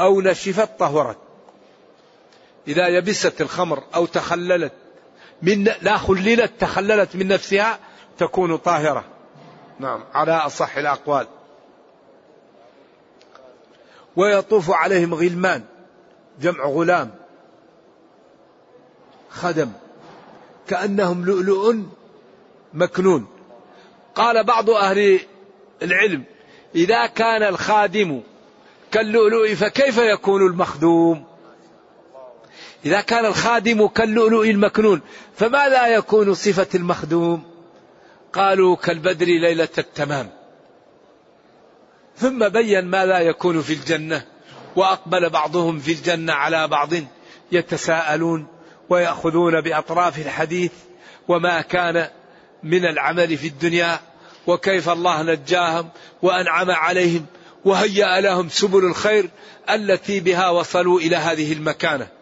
أو 0.01 0.21
نشفت 0.21 0.79
طهرت. 0.79 1.19
إذا 2.69 2.89
يبست 2.89 3.41
الخمر 3.41 3.83
أو 3.95 4.07
تخللت 4.07 4.73
من 5.43 5.65
لا 5.83 5.97
خللت 5.97 6.53
تخللت 6.59 7.17
من 7.17 7.29
نفسها 7.29 7.79
تكون 8.19 8.57
طاهرة. 8.57 9.05
نعم 9.79 10.05
على 10.15 10.33
أصح 10.33 10.77
الأقوال. 10.77 11.27
ويطوف 14.17 14.71
عليهم 14.71 15.15
غلمان 15.15 15.65
جمع 16.41 16.65
غلام 16.65 17.11
خدم 19.31 19.73
كأنهم 20.69 21.25
لؤلؤ 21.25 21.75
مكنون. 22.75 23.27
قال 24.15 24.45
بعض 24.45 24.71
أهل 24.71 25.21
العلم 25.83 26.25
إذا 26.75 27.07
كان 27.07 27.43
الخادم 27.43 28.23
كاللؤلؤ 28.93 29.55
فكيف 29.55 29.99
يكون 29.99 30.47
المخدوم؟ 30.47 31.30
إذا 32.85 33.01
كان 33.01 33.27
الخادم 33.27 33.87
كاللؤلؤ 33.87 34.45
المكنون 34.45 35.01
فماذا 35.37 35.87
يكون 35.87 36.35
صفة 36.35 36.69
المخدوم؟ 36.75 37.43
قالوا 38.33 38.77
كالبدر 38.77 39.27
ليلة 39.27 39.69
التمام. 39.79 40.31
ثم 42.17 42.49
بين 42.49 42.85
ماذا 42.85 43.19
يكون 43.19 43.63
في 43.63 43.73
الجنة 43.73 44.23
وأقبل 44.77 45.31
بعضهم 45.31 45.79
في 45.79 45.93
الجنة 45.93 46.33
على 46.33 46.69
بعض 46.69 46.89
يتساءلون 47.53 48.47
ويأخذون 48.89 49.61
بأطراف 49.61 50.19
الحديث 50.19 50.73
وما 51.29 51.61
كان 51.61 52.09
من 52.63 52.85
العمل 52.85 53.37
في 53.37 53.47
الدنيا 53.47 54.01
وكيف 54.47 54.89
الله 54.89 55.23
نجاهم 55.23 55.89
وأنعم 56.23 56.71
عليهم 56.71 57.27
وهيأ 57.65 58.21
لهم 58.21 58.49
سبل 58.49 58.85
الخير 58.85 59.31
التي 59.71 60.21
بها 60.21 60.49
وصلوا 60.49 61.01
إلى 61.01 61.17
هذه 61.17 61.53
المكانة. 61.53 62.20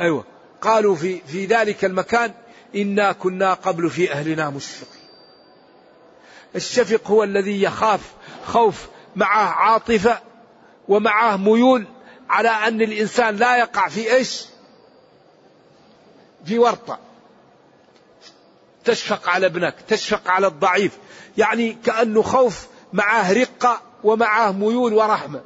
أيوة. 0.00 0.24
قالوا 0.60 0.94
في, 0.94 1.20
في 1.20 1.46
ذلك 1.46 1.84
المكان 1.84 2.34
إنا 2.76 3.12
كنا 3.12 3.54
قبل 3.54 3.90
في 3.90 4.12
أهلنا 4.12 4.50
مشفقين. 4.50 4.98
الشفق 6.56 7.10
هو 7.10 7.24
الذي 7.24 7.62
يخاف 7.62 8.00
خوف 8.46 8.86
معه 9.16 9.48
عاطفة 9.48 10.20
ومعه 10.88 11.36
ميول 11.36 11.86
على 12.28 12.48
أن 12.48 12.82
الإنسان 12.82 13.36
لا 13.36 13.58
يقع 13.58 13.88
في 13.88 14.14
إيش؟ 14.14 14.44
في 16.44 16.58
ورطة. 16.58 16.98
تشفق 18.84 19.28
على 19.28 19.46
ابنك 19.46 19.74
تشفق 19.88 20.30
على 20.30 20.46
الضعيف. 20.46 20.98
يعني 21.38 21.72
كأنه 21.72 22.22
خوف 22.22 22.66
معه 22.92 23.32
رقة 23.32 23.80
ومعه 24.04 24.52
ميول 24.52 24.94
ورحمة. 24.94 25.42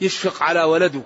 يشفق 0.00 0.42
على 0.42 0.62
ولده 0.62 1.02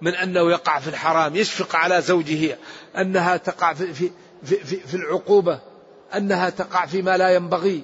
من 0.00 0.14
أنه 0.14 0.50
يقع 0.50 0.78
في 0.78 0.88
الحرام 0.88 1.36
يشفق 1.36 1.76
على 1.76 2.02
زوجه 2.02 2.58
أنها 2.98 3.36
تقع 3.36 3.72
في, 3.72 3.92
في, 3.92 4.10
في, 4.42 4.76
في 4.76 4.94
العقوبة 4.94 5.60
أنها 6.14 6.50
تقع 6.50 6.86
فيما 6.86 7.16
لا 7.16 7.34
ينبغي. 7.34 7.82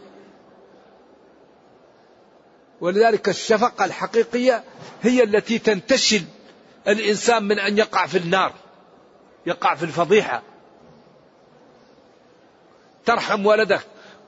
ولذلك 2.81 3.29
الشفقة 3.29 3.85
الحقيقية 3.85 4.65
هي 5.03 5.23
التي 5.23 5.59
تنتشل 5.59 6.23
الإنسان 6.89 7.43
من 7.43 7.59
أن 7.59 7.79
يقع 7.79 8.07
في 8.07 8.19
النار 8.19 8.53
يقع 9.47 9.75
في 9.75 9.83
الفضيحة. 9.83 10.43
ترحم 13.07 13.47
ولدك 13.47 13.81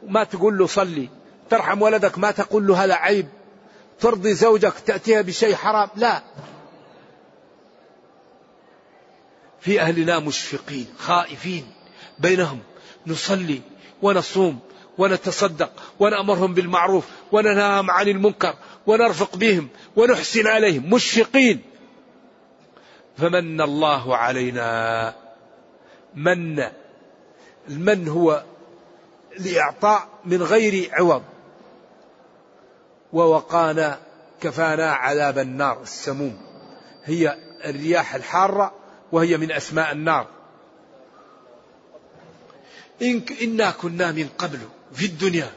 ما 0.06 0.24
تقول 0.24 0.58
له 0.58 0.66
صلي 0.66 1.08
ترحم 1.50 1.82
ولدك 1.82 2.18
ما 2.18 2.30
تقول 2.30 2.66
له 2.66 2.84
هذا 2.84 2.94
عيب. 2.94 3.28
ترضي 4.00 4.34
زوجك 4.34 4.74
تأتيها 4.86 5.20
بشيء 5.22 5.54
حرام؟ 5.54 5.88
لا. 5.96 6.22
في 9.60 9.80
أهلنا 9.80 10.18
مشفقين 10.18 10.86
خائفين 10.98 11.72
بينهم. 12.18 12.60
نصلي 13.06 13.60
ونصوم 14.02 14.58
ونتصدق 14.98 15.70
ونأمرهم 15.98 16.54
بالمعروف 16.54 17.04
وننهاهم 17.32 17.90
عن 17.90 18.08
المنكر 18.08 18.54
ونرفق 18.86 19.36
بهم 19.36 19.68
ونحسن 19.96 20.46
عليهم. 20.46 20.90
مشفقين. 20.90 21.62
فمن 23.18 23.60
الله 23.60 24.16
علينا. 24.16 25.14
من 26.14 26.64
المن 27.68 28.08
هو 28.08 28.44
الإعطاء 29.40 30.08
من 30.24 30.42
غير 30.42 30.90
عوض؟ 30.92 31.22
ووقانا 33.16 33.98
كفانا 34.40 34.92
عذاب 34.92 35.38
النار 35.38 35.82
السموم. 35.82 36.38
هي 37.04 37.36
الرياح 37.64 38.14
الحارة 38.14 38.74
وهي 39.12 39.36
من 39.36 39.52
أسماء 39.52 39.92
النار. 39.92 40.26
إن 43.02 43.22
إنا 43.42 43.70
كنا 43.70 44.12
من 44.12 44.28
قبل 44.38 44.58
في 44.92 45.06
الدنيا 45.06 45.50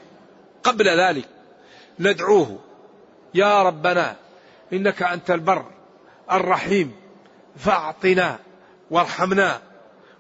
قبل 0.64 1.00
ذلك 1.00 1.28
ندعوه. 2.00 2.60
يا 3.34 3.64
ربنا 3.64 4.16
إنك 4.74 5.04
أنت 5.04 5.32
البر 5.32 5.66
الرحيم 6.32 6.96
فأعطنا 7.58 8.40
وارحمنا 8.92 9.62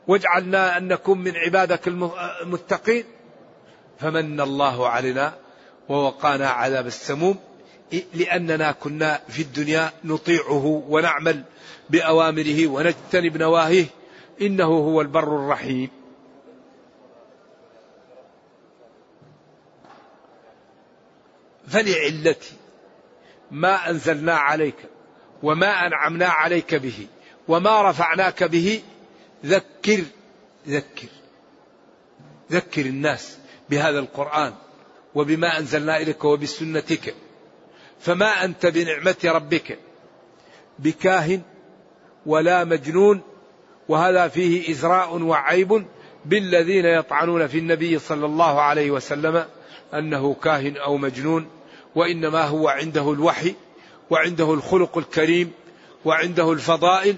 واجعلنا 0.07 0.77
أن 0.77 0.87
نكون 0.87 1.17
من 1.17 1.37
عبادك 1.37 1.87
المتقين. 2.41 3.03
فمن 3.99 4.41
الله 4.41 4.89
علينا 4.89 5.33
ووقانا 5.89 6.49
عذاب 6.49 6.87
السموم 6.87 7.37
لأننا 8.13 8.71
كنا 8.71 9.21
في 9.27 9.41
الدنيا 9.41 9.91
نطيعه 10.03 10.83
ونعمل 10.89 11.43
بأوامره 11.89 12.67
ونجتنب 12.67 13.37
نواهيه 13.37 13.85
إنه 14.41 14.65
هو 14.65 15.01
البر 15.01 15.35
الرحيم. 15.35 15.89
فلعلتي 21.67 22.53
ما 23.51 23.89
أنزلنا 23.89 24.33
عليك 24.33 24.75
وما 25.43 25.87
أنعمنا 25.87 26.27
عليك 26.27 26.75
به 26.75 27.07
وما 27.47 27.89
رفعناك 27.89 28.43
به 28.43 28.81
ذكر 29.45 30.03
ذكر 30.67 31.07
ذكر 32.51 32.85
الناس 32.85 33.37
بهذا 33.69 33.99
القرآن. 33.99 34.53
وبما 35.15 35.59
أنزلنا 35.59 35.97
إليك 35.97 36.25
وبسنتك 36.25 37.15
فما 37.99 38.45
أنت 38.45 38.65
بنعمة 38.65 39.15
ربك 39.25 39.77
بكاهن 40.79 41.41
ولا 42.25 42.63
مجنون 42.63 43.21
وهذا 43.89 44.27
فيه 44.27 44.71
إزراء 44.71 45.21
وعيب 45.21 45.85
بالذين 46.25 46.85
يطعنون 46.85 47.47
في 47.47 47.57
النبي 47.57 47.99
صلى 47.99 48.25
الله 48.25 48.61
عليه 48.61 48.91
وسلم 48.91 49.45
أنه 49.93 50.33
كاهن 50.33 50.77
أو 50.77 50.97
مجنون 50.97 51.47
وإنما 51.95 52.43
هو 52.43 52.67
عنده 52.67 53.13
الوحي 53.13 53.55
وعنده 54.09 54.53
الخلق 54.53 54.97
الكريم 54.97 55.51
وعنده 56.05 56.51
الفضائل 56.51 57.15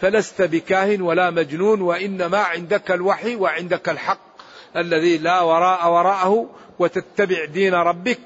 فلست 0.00 0.42
بكاهن 0.42 1.02
ولا 1.02 1.30
مجنون 1.30 1.80
وإنما 1.80 2.38
عندك 2.38 2.90
الوحي 2.90 3.36
وعندك 3.36 3.88
الحق. 3.88 4.29
الذي 4.76 5.18
لا 5.18 5.40
وراء 5.40 5.92
وراءه 5.92 6.50
وتتبع 6.78 7.44
دين 7.44 7.74
ربك 7.74 8.20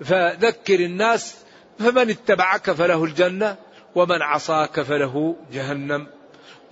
فذكر 0.00 0.80
الناس 0.80 1.44
فمن 1.78 2.10
اتبعك 2.10 2.70
فله 2.70 3.04
الجنة 3.04 3.56
ومن 3.94 4.22
عصاك 4.22 4.80
فله 4.80 5.36
جهنم. 5.52 6.06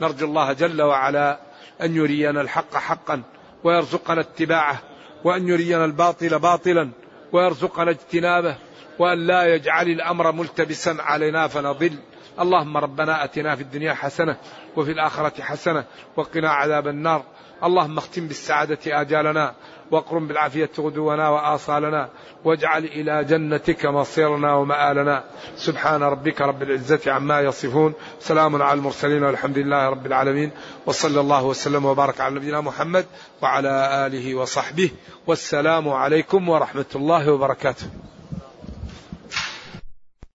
نرجو 0.00 0.26
الله 0.26 0.52
جل 0.52 0.82
وعلا 0.82 1.40
أن 1.82 1.96
يرينا 1.96 2.40
الحق 2.40 2.74
حقا 2.74 3.22
ويرزقنا 3.64 4.20
اتباعه 4.20 4.78
وأن 5.24 5.48
يرينا 5.48 5.84
الباطل 5.84 6.38
باطلا 6.38 6.90
ويرزقنا 7.32 7.90
اجتنابه 7.90 8.56
وأن 8.98 9.26
لا 9.26 9.54
يجعل 9.54 9.88
الأمر 9.88 10.32
ملتبسا 10.32 10.96
علينا 11.00 11.48
فنضل. 11.48 11.98
اللهم 12.40 12.76
ربنا 12.76 13.24
أتنا 13.24 13.56
في 13.56 13.62
الدنيا 13.62 13.94
حسنة 13.94 14.36
وفي 14.76 14.92
الآخرة 14.92 15.42
حسنة 15.42 15.84
وقنا 16.16 16.50
عذاب 16.50 16.88
النار. 16.88 17.24
اللهم 17.64 17.98
اختم 17.98 18.26
بالسعادة 18.26 18.78
آجالنا 18.86 19.54
واقرم 19.90 20.26
بالعافية 20.26 20.70
غدونا 20.78 21.28
وآصالنا 21.28 22.08
واجعل 22.44 22.84
إلى 22.84 23.24
جنتك 23.24 23.86
مصيرنا 23.86 24.54
ومآلنا. 24.54 25.24
سبحان 25.56 26.02
ربك 26.02 26.40
رب 26.40 26.62
العزة 26.62 27.12
عما 27.12 27.40
يصفون. 27.40 27.94
سلام 28.20 28.62
على 28.62 28.78
المرسلين 28.78 29.24
والحمد 29.24 29.58
لله 29.58 29.88
رب 29.88 30.06
العالمين. 30.06 30.50
وصلى 30.86 31.20
الله 31.20 31.44
وسلم 31.44 31.84
وبارك 31.84 32.20
على 32.20 32.34
نبينا 32.34 32.60
محمد 32.60 33.06
وعلى 33.42 34.06
آله 34.06 34.34
وصحبه. 34.34 34.90
والسلام 35.26 35.88
عليكم 35.88 36.48
ورحمة 36.48 36.92
الله 36.94 37.32
وبركاته. 37.32 37.86